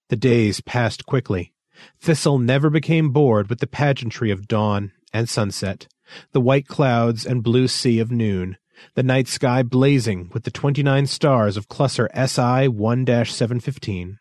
[0.09, 1.53] The days passed quickly.
[1.99, 5.87] Thistle never became bored with the pageantry of dawn and sunset,
[6.31, 8.57] the white clouds and blue sea of noon,
[8.95, 14.19] the night sky blazing with the 29 stars of cluster SI 1 715.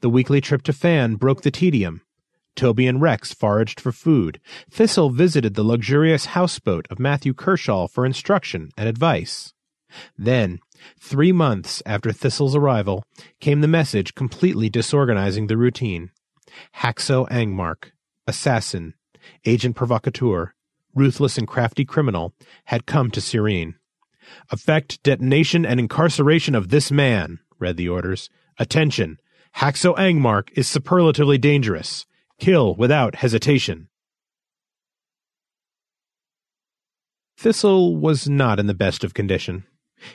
[0.00, 2.02] The weekly trip to Fan broke the tedium.
[2.56, 4.40] Toby and Rex foraged for food.
[4.70, 9.52] Thistle visited the luxurious houseboat of Matthew Kershaw for instruction and advice.
[10.16, 10.60] Then,
[11.00, 13.04] three months after Thistle's arrival,
[13.40, 16.10] came the message completely disorganizing the routine.
[16.76, 17.90] Haxo Angmark,
[18.26, 18.94] assassin,
[19.44, 20.54] agent provocateur,
[20.94, 22.34] ruthless and crafty criminal,
[22.64, 23.74] had come to Sirene.
[24.50, 28.30] Effect detonation and incarceration of this man, read the orders.
[28.58, 29.18] Attention!
[29.56, 32.06] Haxo Angmark is superlatively dangerous.
[32.38, 33.88] Kill without hesitation.
[37.36, 39.64] Thistle was not in the best of condition.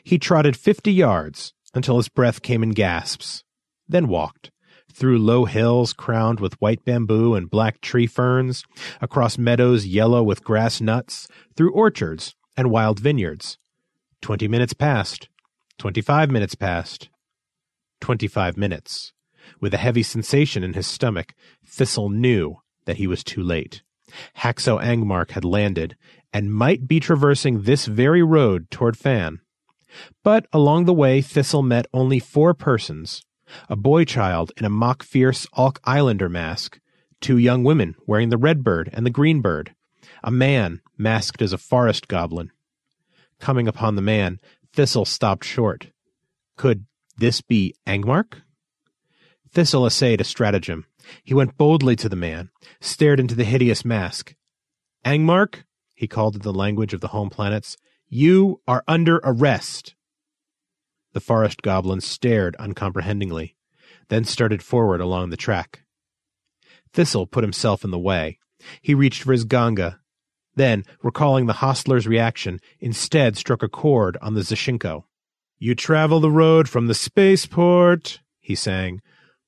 [0.04, 3.44] He trotted fifty yards until his breath came in gasps,
[3.88, 4.52] then walked
[5.00, 8.66] through low hills crowned with white bamboo and black tree ferns,
[9.00, 13.58] across meadows yellow with grass nuts, through orchards and wild vineyards.
[14.22, 15.30] Twenty minutes passed.
[15.78, 17.10] Twenty-five minutes passed.
[18.02, 19.14] Twenty-five minutes.
[19.62, 21.34] With a heavy sensation in his stomach,
[21.66, 23.82] Thistle knew that he was too late.
[24.40, 25.96] Haxo Angmark had landed
[26.34, 29.40] and might be traversing this very road toward Fan.
[30.24, 33.24] But along the way, Thistle met only four persons
[33.68, 36.80] a boy child in a mock fierce Alk Islander mask,
[37.22, 39.74] two young women wearing the red bird and the green bird,
[40.24, 42.52] a man masked as a forest goblin.
[43.40, 44.40] Coming upon the man,
[44.74, 45.92] Thistle stopped short.
[46.58, 46.86] Could
[47.18, 48.42] this be Angmark?
[49.52, 50.86] Thistle essayed a stratagem.
[51.24, 52.50] He went boldly to the man,
[52.82, 54.36] stared into the hideous mask.
[55.06, 55.64] Angmark,
[55.96, 57.78] he called in the language of the home planets,
[58.08, 59.96] you are under arrest.
[61.14, 63.56] The forest goblin stared uncomprehendingly,
[64.10, 65.84] then started forward along the track.
[66.94, 68.40] Thistle put himself in the way.
[68.82, 70.00] He reached for his ganga,
[70.60, 75.06] then, recalling the hostler's reaction, instead struck a chord on the Zachinko.
[75.58, 79.02] You travel the road from the spaceport, he sang.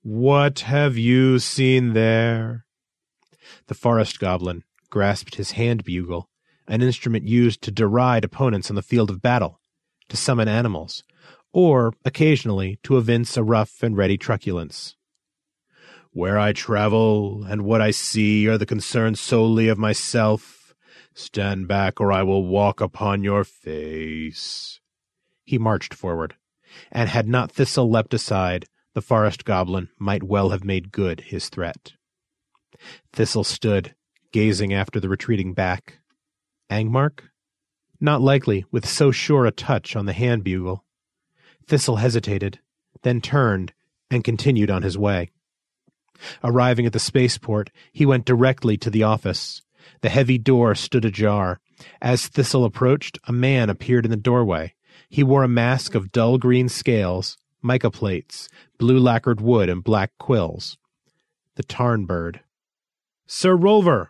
[0.03, 2.65] What have you seen there?
[3.67, 6.29] The forest goblin grasped his hand bugle,
[6.65, 9.59] an instrument used to deride opponents on the field of battle,
[10.07, 11.03] to summon animals,
[11.53, 14.95] or occasionally to evince a rough and ready truculence.
[16.11, 20.73] Where I travel and what I see are the concerns solely of myself.
[21.13, 24.79] Stand back, or I will walk upon your face.
[25.43, 26.35] He marched forward,
[26.91, 31.49] and had not Thistle leapt aside, the forest goblin might well have made good his
[31.49, 31.93] threat.
[33.13, 33.95] Thistle stood,
[34.31, 35.99] gazing after the retreating back.
[36.69, 37.23] Angmark?
[37.99, 40.85] Not likely, with so sure a touch on the hand bugle.
[41.71, 42.59] Thistle hesitated,
[43.03, 43.71] then turned
[44.09, 45.31] and continued on his way.
[46.43, 49.61] Arriving at the spaceport, he went directly to the office.
[50.01, 51.61] The heavy door stood ajar.
[52.01, 54.73] As Thistle approached, a man appeared in the doorway.
[55.07, 60.11] He wore a mask of dull green scales, mica plates, blue lacquered wood, and black
[60.19, 60.77] quills.
[61.55, 62.41] The Tarn bird.
[63.27, 64.07] Sir Rolver,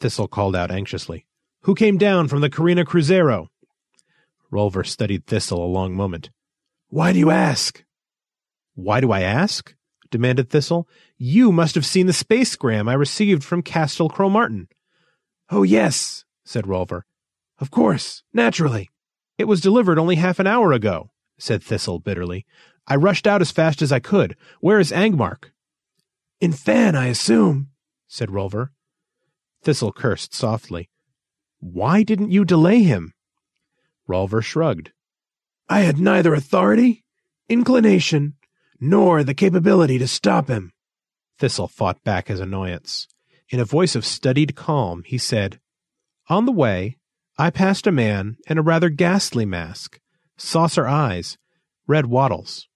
[0.00, 1.24] Thistle called out anxiously.
[1.60, 3.46] Who came down from the Carina Cruzeiro?
[4.50, 6.30] Rolver studied Thistle a long moment.
[6.88, 7.84] Why do you ask?
[8.74, 9.74] Why do I ask?
[10.10, 10.88] demanded Thistle.
[11.18, 14.68] You must have seen the spacegram I received from Castle Cromartin.
[15.50, 17.02] Oh, yes, said Rolver.
[17.58, 18.90] Of course, naturally.
[19.38, 22.46] It was delivered only half an hour ago, said Thistle bitterly.
[22.86, 24.36] I rushed out as fast as I could.
[24.60, 25.50] Where is Angmark?
[26.40, 27.70] In Fan, I assume,
[28.06, 28.68] said Rolver.
[29.62, 30.88] Thistle cursed softly.
[31.58, 33.12] Why didn't you delay him?
[34.08, 34.92] Rolver shrugged.
[35.68, 37.04] I had neither authority,
[37.48, 38.34] inclination,
[38.80, 40.72] nor the capability to stop him.
[41.38, 43.08] Thistle fought back his annoyance.
[43.48, 45.60] In a voice of studied calm, he said,
[46.28, 46.98] On the way,
[47.38, 50.00] I passed a man in a rather ghastly mask,
[50.36, 51.36] saucer eyes,
[51.86, 52.68] red wattles.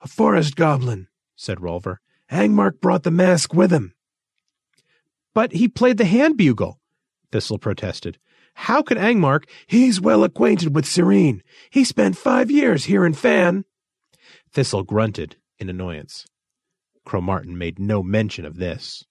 [0.00, 1.98] A forest goblin, said Rolver.
[2.30, 3.94] Angmark brought the mask with him.
[5.34, 6.80] But he played the hand bugle,
[7.30, 8.18] Thistle protested.
[8.54, 9.44] How could Angmark?
[9.66, 11.42] He's well acquainted with Sirene.
[11.70, 13.64] He spent five years here in Fan.
[14.52, 16.26] Thistle grunted in annoyance.
[17.04, 19.04] Cromartin made no mention of this.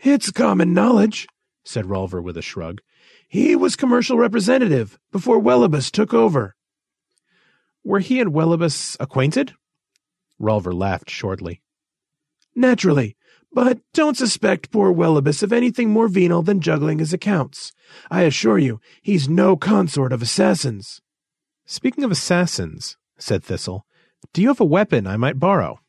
[0.00, 1.26] It's common knowledge,
[1.64, 2.80] said Rolver with a shrug.
[3.28, 6.56] He was commercial representative before Welibus took over.
[7.84, 9.54] Were he and Welibus acquainted?
[10.40, 11.62] Rolver laughed shortly.
[12.54, 13.16] Naturally,
[13.54, 17.72] but don't suspect poor Welibus of anything more venal than juggling his accounts.
[18.10, 21.00] I assure you, he's no consort of assassins.
[21.66, 23.86] Speaking of assassins, said Thistle,
[24.32, 25.80] do you have a weapon I might borrow?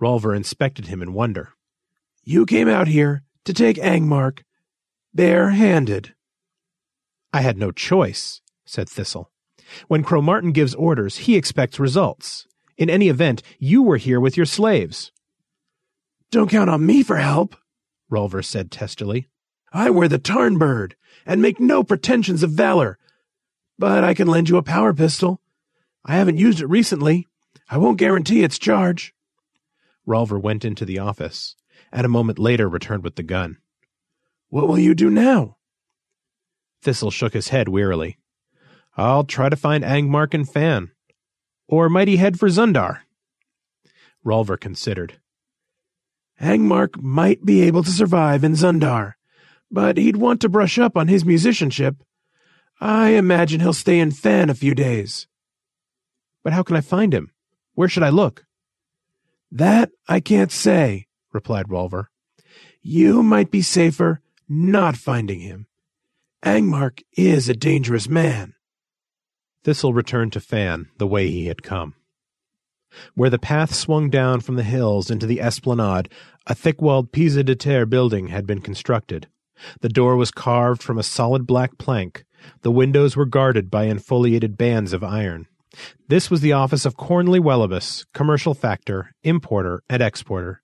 [0.00, 1.50] Rolver inspected him in wonder.
[2.22, 4.42] You came out here to take Angmark
[5.12, 6.14] bare-handed.
[7.32, 9.30] I had no choice, said Thistle.
[9.88, 12.46] When Cromartin gives orders, he expects results.
[12.76, 15.12] In any event, you were here with your slaves.
[16.30, 17.56] Don't count on me for help,
[18.10, 19.28] Rolver said testily.
[19.72, 20.96] I wear the tarn bird
[21.26, 22.98] and make no pretensions of valor,
[23.78, 25.40] but I can lend you a power pistol.
[26.04, 27.28] I haven't used it recently.
[27.68, 29.14] I won't guarantee its charge.
[30.06, 31.56] Rolver went into the office,
[31.90, 33.58] and a moment later returned with the gun.
[34.48, 35.56] What will you do now?
[36.82, 38.18] Thistle shook his head wearily.
[38.96, 40.90] I'll try to find Angmark and Fan.
[41.66, 43.00] Or might he head for Zundar?
[44.24, 45.18] Rolver considered.
[46.40, 49.14] Angmark might be able to survive in Zundar,
[49.70, 51.96] but he'd want to brush up on his musicianship.
[52.80, 55.26] I imagine he'll stay in Fan a few days.
[56.42, 57.30] But how can I find him?
[57.74, 58.44] Where should I look?
[59.50, 62.06] That I can't say, replied Rolver.
[62.82, 65.66] You might be safer not finding him.
[66.42, 68.54] Angmark is a dangerous man.
[69.62, 71.94] Thistle returned to Fan the way he had come.
[73.14, 76.08] Where the path swung down from the hills into the esplanade,
[76.46, 79.28] a thick-walled pisé de terre building had been constructed.
[79.80, 82.24] The door was carved from a solid black plank.
[82.62, 85.46] The windows were guarded by infoliated bands of iron.
[86.08, 90.62] This was the office of Cornely Welibus, commercial factor, importer, and exporter.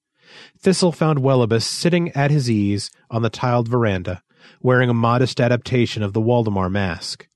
[0.59, 4.23] Thistle found Welibus sitting at his ease on the tiled veranda,
[4.63, 7.27] wearing a modest adaptation of the Waldemar mask.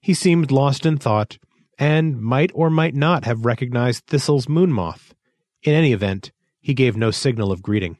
[0.00, 1.38] He seemed lost in thought,
[1.80, 5.14] and might or might not have recognized Thistle's moon moth.
[5.62, 6.30] In any event,
[6.60, 7.96] he gave no signal of greeting.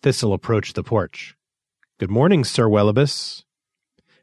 [0.00, 1.34] Thistle approached the porch.
[1.98, 3.42] Good morning, Sir Welibus.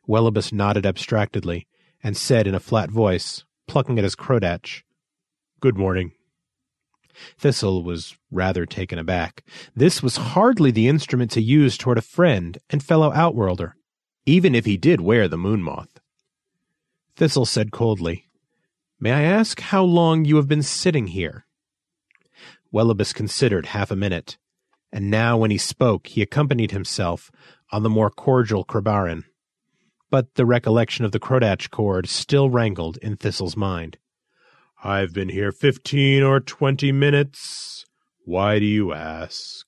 [0.07, 1.67] Welibus nodded abstractedly,
[2.01, 4.83] and said in a flat voice, plucking at his krodatch,
[5.59, 6.13] Good morning.
[7.37, 9.43] Thistle was rather taken aback.
[9.75, 13.75] This was hardly the instrument to use toward a friend and fellow outworlder,
[14.25, 15.99] even if he did wear the moon moth.
[17.17, 18.24] Thistle said coldly,
[18.99, 21.45] May I ask how long you have been sitting here?
[22.73, 24.37] Welibus considered half a minute,
[24.91, 27.29] and now when he spoke he accompanied himself
[27.71, 29.23] on the more cordial Krabarin.
[30.09, 33.97] But the recollection of the Krodatch cord still rankled in Thistle's mind.
[34.83, 37.85] I've been here fifteen or twenty minutes.
[38.23, 39.65] Why do you ask?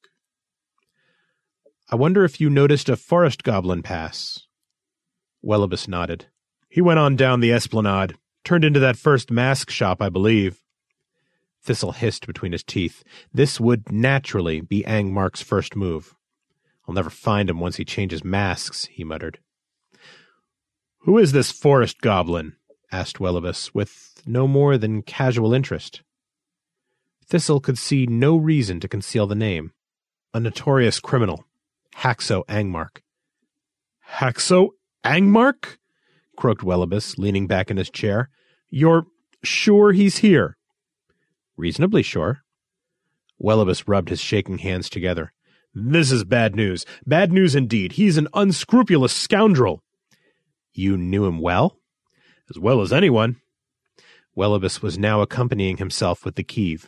[1.91, 4.47] I wonder if you noticed a forest goblin pass.
[5.43, 6.27] Welibus nodded.
[6.69, 8.15] He went on down the esplanade,
[8.47, 10.63] turned into that first mask shop, I believe.
[11.61, 13.03] Thistle hissed between his teeth.
[13.33, 16.15] This would naturally be Angmark's first move.
[16.87, 19.39] I'll never find him once he changes masks, he muttered.
[20.99, 22.55] Who is this forest goblin?
[22.89, 26.01] asked Welibus, with no more than casual interest.
[27.25, 29.73] Thistle could see no reason to conceal the name.
[30.33, 31.43] A notorious criminal,
[31.97, 33.01] Haxo Angmark.
[34.19, 34.69] Haxo
[35.03, 35.79] Angmark?
[36.37, 38.29] croaked Welibus, leaning back in his chair.
[38.69, 39.07] You're
[39.43, 40.57] sure he's here?
[41.55, 42.43] Reasonably sure.
[43.41, 45.31] Welibus rubbed his shaking hands together.
[45.73, 46.85] This is bad news.
[47.05, 47.93] Bad news indeed.
[47.93, 49.83] He's an unscrupulous scoundrel.
[50.73, 51.79] You knew him well?
[52.49, 53.37] As well as anyone.
[54.35, 56.87] Welibus was now accompanying himself with the Kiv.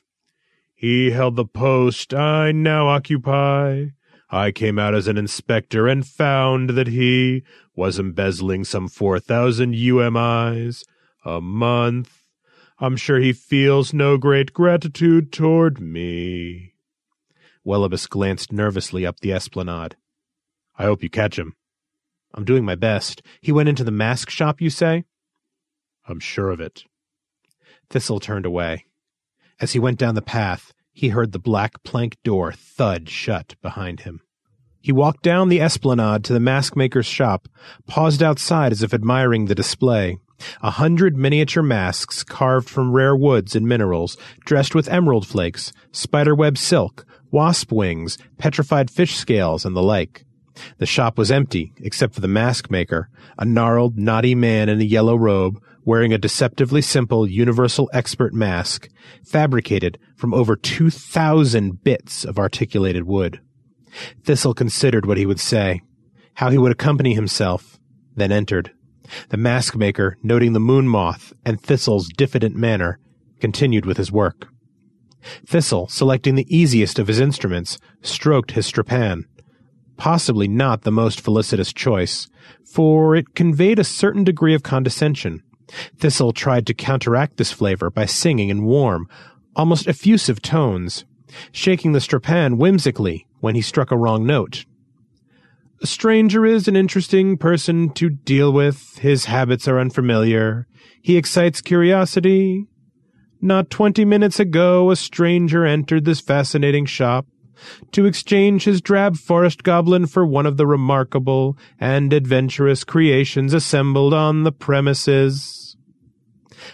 [0.74, 3.88] He held the post I now occupy.
[4.30, 7.44] I came out as an inspector and found that he
[7.76, 10.84] was embezzling some four thousand UMIs
[11.24, 12.24] a month.
[12.80, 16.74] I'm sure he feels no great gratitude toward me.
[17.66, 19.96] Welibus glanced nervously up the esplanade.
[20.78, 21.56] I hope you catch him.
[22.34, 23.22] I'm doing my best.
[23.42, 25.04] He went into the mask shop, you say?
[26.08, 26.86] I'm sure of it.
[27.90, 28.86] Thistle turned away.
[29.60, 34.02] As he went down the path, he heard the black plank door thud shut behind
[34.02, 34.22] him.
[34.82, 37.50] He walked down the esplanade to the mask maker's shop,
[37.88, 40.18] paused outside as if admiring the display,
[40.62, 46.58] a hundred miniature masks carved from rare woods and minerals, dressed with emerald flakes, spiderweb
[46.58, 50.26] silk, wasp wings, petrified fish scales, and the like.
[50.78, 54.86] The shop was empty, except for the mask maker, a gnarled, knotty man in a
[54.86, 58.90] yellow robe, wearing a deceptively simple universal expert mask,
[59.26, 63.40] fabricated from over two thousand bits of articulated wood.
[64.24, 65.82] Thistle considered what he would say,
[66.36, 67.80] how he would accompany himself,
[68.16, 68.72] then entered.
[69.30, 73.00] The mask maker, noting the moon moth and Thistle's diffident manner,
[73.40, 74.48] continued with his work.
[75.46, 79.24] Thistle, selecting the easiest of his instruments, stroked his strapan.
[79.98, 82.30] Possibly not the most felicitous choice,
[82.64, 85.44] for it conveyed a certain degree of condescension.
[85.98, 89.08] Thistle tried to counteract this flavor by singing in warm,
[89.56, 91.06] almost effusive tones,
[91.52, 94.66] shaking the strapan whimsically when he struck a wrong note,
[95.82, 98.98] a stranger is an interesting person to deal with.
[99.00, 100.68] His habits are unfamiliar.
[101.02, 102.68] He excites curiosity.
[103.42, 107.26] Not twenty minutes ago, a stranger entered this fascinating shop
[107.92, 114.14] to exchange his drab forest goblin for one of the remarkable and adventurous creations assembled
[114.14, 115.78] on the premises.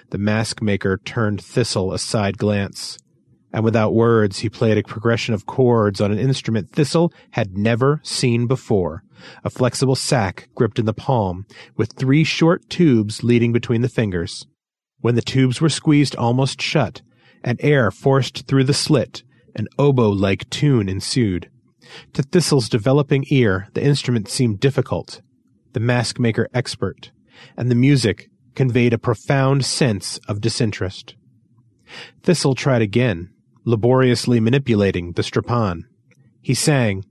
[0.10, 2.98] The mask maker turned Thistle a side glance
[3.56, 8.02] and without words he played a progression of chords on an instrument Thistle had never
[8.04, 9.02] seen before,
[9.46, 11.46] a flexible sack gripped in the palm,
[11.78, 14.46] with three short tubes leading between the fingers.
[15.00, 17.02] When the tubes were squeezed almost shut,
[17.46, 19.24] and air forced through the slit,
[19.56, 21.50] an oboe-like tune ensued.
[22.12, 25.22] To Thistle's developing ear, the instrument seemed difficult,
[25.72, 27.12] the mask maker expert,
[27.56, 31.16] and the music conveyed a profound sense of disinterest.
[32.24, 33.30] Thistle tried again,
[33.66, 35.82] laboriously manipulating the strapan.
[36.42, 37.04] He sang,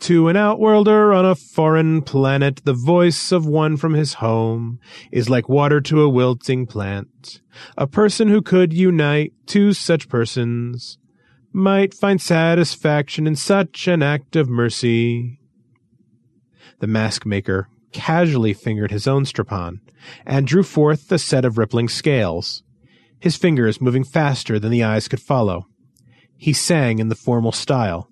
[0.00, 4.80] To an outworlder on a foreign planet, the voice of one from his home
[5.12, 7.40] is like water to a wilting plant.
[7.76, 10.98] A person who could unite two such persons
[11.52, 15.38] might find satisfaction in such an act of mercy.
[16.80, 19.80] The mask maker casually fingered his own strapan
[20.26, 22.62] and drew forth the set of rippling scales,
[23.20, 25.66] his fingers moving faster than the eyes could follow.
[26.36, 28.10] He sang in the formal style.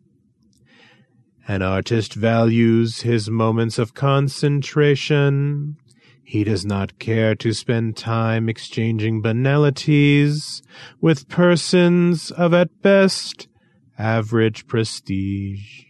[1.48, 5.76] An artist values his moments of concentration.
[6.24, 10.60] He does not care to spend time exchanging banalities
[11.00, 13.46] with persons of at best
[13.96, 15.84] average prestige.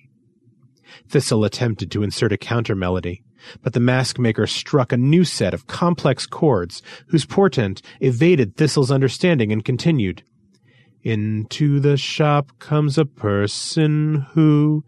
[1.09, 3.23] Thistle attempted to insert a counter melody,
[3.63, 8.91] but the mask maker struck a new set of complex chords whose portent evaded Thistle's
[8.91, 10.23] understanding and continued.
[11.03, 14.85] Into the shop comes a person who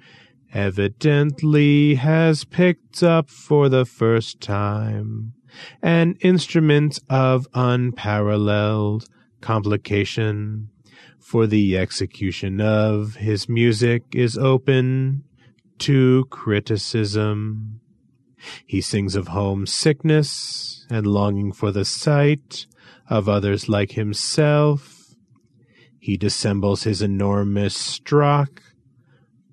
[0.52, 5.34] evidently has picked up for the first time
[5.82, 9.08] an instrument of unparalleled
[9.40, 10.68] complication,
[11.18, 15.24] for the execution of his music is open
[15.78, 17.80] to criticism.
[18.66, 22.66] He sings of homesickness and longing for the sight
[23.08, 25.14] of others like himself.
[25.98, 28.60] He dissembles his enormous strakh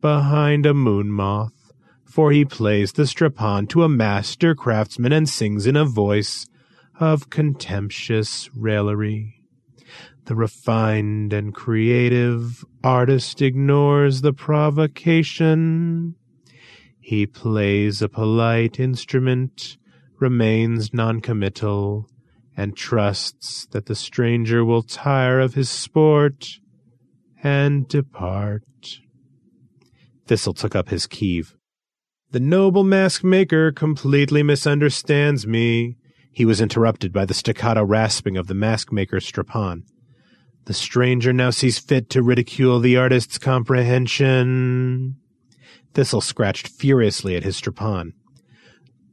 [0.02, 1.72] behind a moon moth,
[2.03, 6.45] for he plays the strapan to a master craftsman and sings in a voice
[6.99, 9.41] of contemptuous raillery.
[10.26, 16.16] The refined and creative artist ignores the provocation.
[17.06, 19.77] He plays a polite instrument,
[20.19, 22.10] remains noncommittal,
[22.57, 26.57] and trusts that the stranger will tire of his sport
[27.44, 28.64] and depart.
[30.26, 31.53] Thistle took up his kiv.
[32.32, 35.98] The noble mask maker completely misunderstands me.
[36.32, 39.84] He was interrupted by the staccato rasping of the mask maker's strapan.
[40.65, 45.18] The stranger now sees fit to ridicule the artist's comprehension.
[45.95, 48.11] Thistle scratched furiously at his strapan.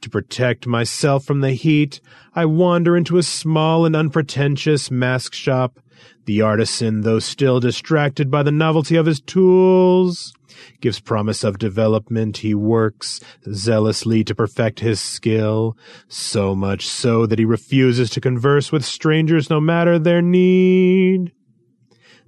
[0.02, 2.00] To protect myself from the heat,
[2.34, 5.78] I wander into a small and unpretentious mask shop.
[6.24, 10.34] The artisan, though still distracted by the novelty of his tools,
[10.80, 12.38] gives promise of development.
[12.38, 13.20] He works
[13.52, 15.76] zealously to perfect his skill,
[16.08, 21.30] so much so that he refuses to converse with strangers no matter their need.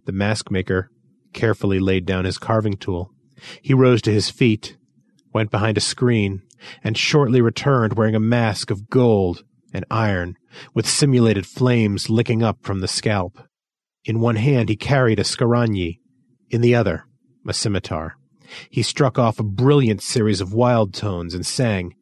[0.04, 0.90] The mask maker
[1.32, 3.13] carefully laid down his carving tool.
[3.62, 4.76] He rose to his feet,
[5.32, 6.42] went behind a screen,
[6.82, 10.36] and shortly returned wearing a mask of gold and iron,
[10.72, 13.38] with simulated flames licking up from the scalp.
[14.04, 16.00] In one hand he carried a skaranyi,
[16.50, 17.04] in the other
[17.46, 18.16] a scimitar.
[18.70, 21.94] He struck off a brilliant series of wild tones and sang,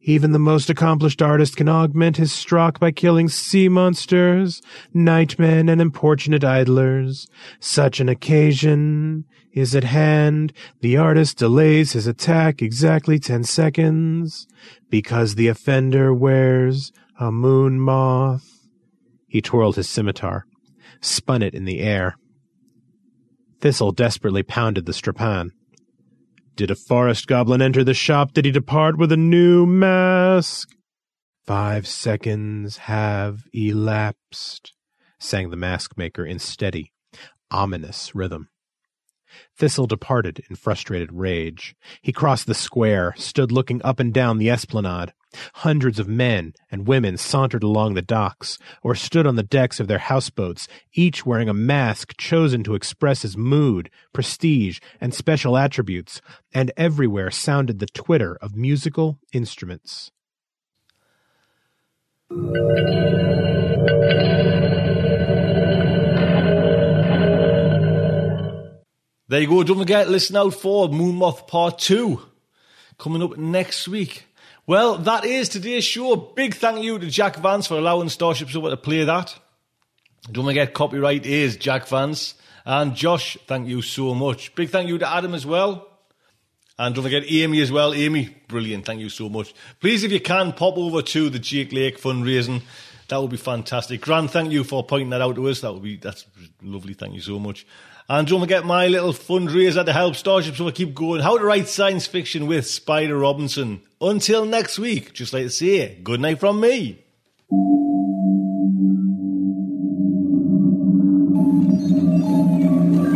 [0.00, 4.62] Even the most accomplished artist can augment his stroke by killing sea monsters,
[4.94, 7.26] nightmen, and importunate idlers.
[7.60, 10.52] Such an occasion is at hand.
[10.80, 14.46] The artist delays his attack exactly ten seconds,
[14.90, 18.66] because the offender wears a moon moth.
[19.26, 20.46] He twirled his scimitar,
[21.00, 22.16] spun it in the air.
[23.60, 25.50] Thistle desperately pounded the strapan.
[26.54, 28.32] Did a forest goblin enter the shop?
[28.32, 30.70] Did he depart with a new mask?
[31.46, 34.74] Five seconds have elapsed,
[35.18, 36.92] sang the mask maker in steady,
[37.50, 38.48] ominous rhythm.
[39.58, 41.74] Thistle departed in frustrated rage.
[42.00, 45.12] He crossed the square, stood looking up and down the esplanade.
[45.54, 49.88] Hundreds of men and women sauntered along the docks, or stood on the decks of
[49.88, 56.20] their houseboats, each wearing a mask chosen to express his mood, prestige, and special attributes,
[56.54, 60.12] and everywhere sounded the twitter of musical instruments.
[69.28, 69.62] There you go.
[69.62, 72.18] Don't forget, listen out for Moonmoth Part 2
[72.96, 74.24] coming up next week.
[74.66, 76.16] Well, that is today's show.
[76.16, 79.38] Big thank you to Jack Vance for allowing Starship Sofa to play that.
[80.32, 82.36] Don't forget, copyright is Jack Vance.
[82.64, 84.54] And Josh, thank you so much.
[84.54, 85.86] Big thank you to Adam as well.
[86.78, 87.92] And don't forget Amy as well.
[87.92, 88.86] Amy, brilliant.
[88.86, 89.52] Thank you so much.
[89.78, 92.62] Please, if you can, pop over to the Jay Lake fundraising.
[93.08, 94.00] That would be fantastic.
[94.00, 95.60] Grant, thank you for pointing that out to us.
[95.60, 96.24] That would be that's
[96.62, 96.94] lovely.
[96.94, 97.66] Thank you so much.
[98.10, 101.20] And don't forget my little fundraiser to help Starship Sofa keep going.
[101.20, 103.82] How to write science fiction with Spider Robinson.
[104.00, 107.04] Until next week, just like to say, good night from me.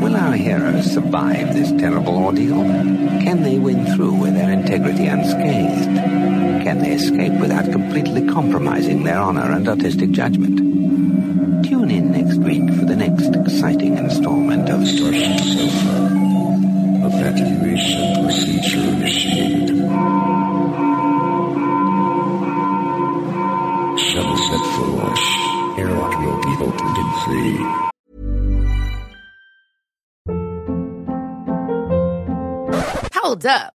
[0.03, 2.63] Will our heroes survive this terrible ordeal?
[3.23, 6.42] Can they win through with their integrity unscathed?
[6.63, 10.59] Can they escape without completely compromising their honor and artistic judgment?
[11.67, 16.09] Tune in next week for the next exciting installment of Starship Sofa.
[17.05, 19.77] Evacuation procedure initiated.
[23.99, 25.25] Shuttle set for launch.
[25.81, 27.59] Airlock will be opened in three.
[33.15, 33.75] Hold up.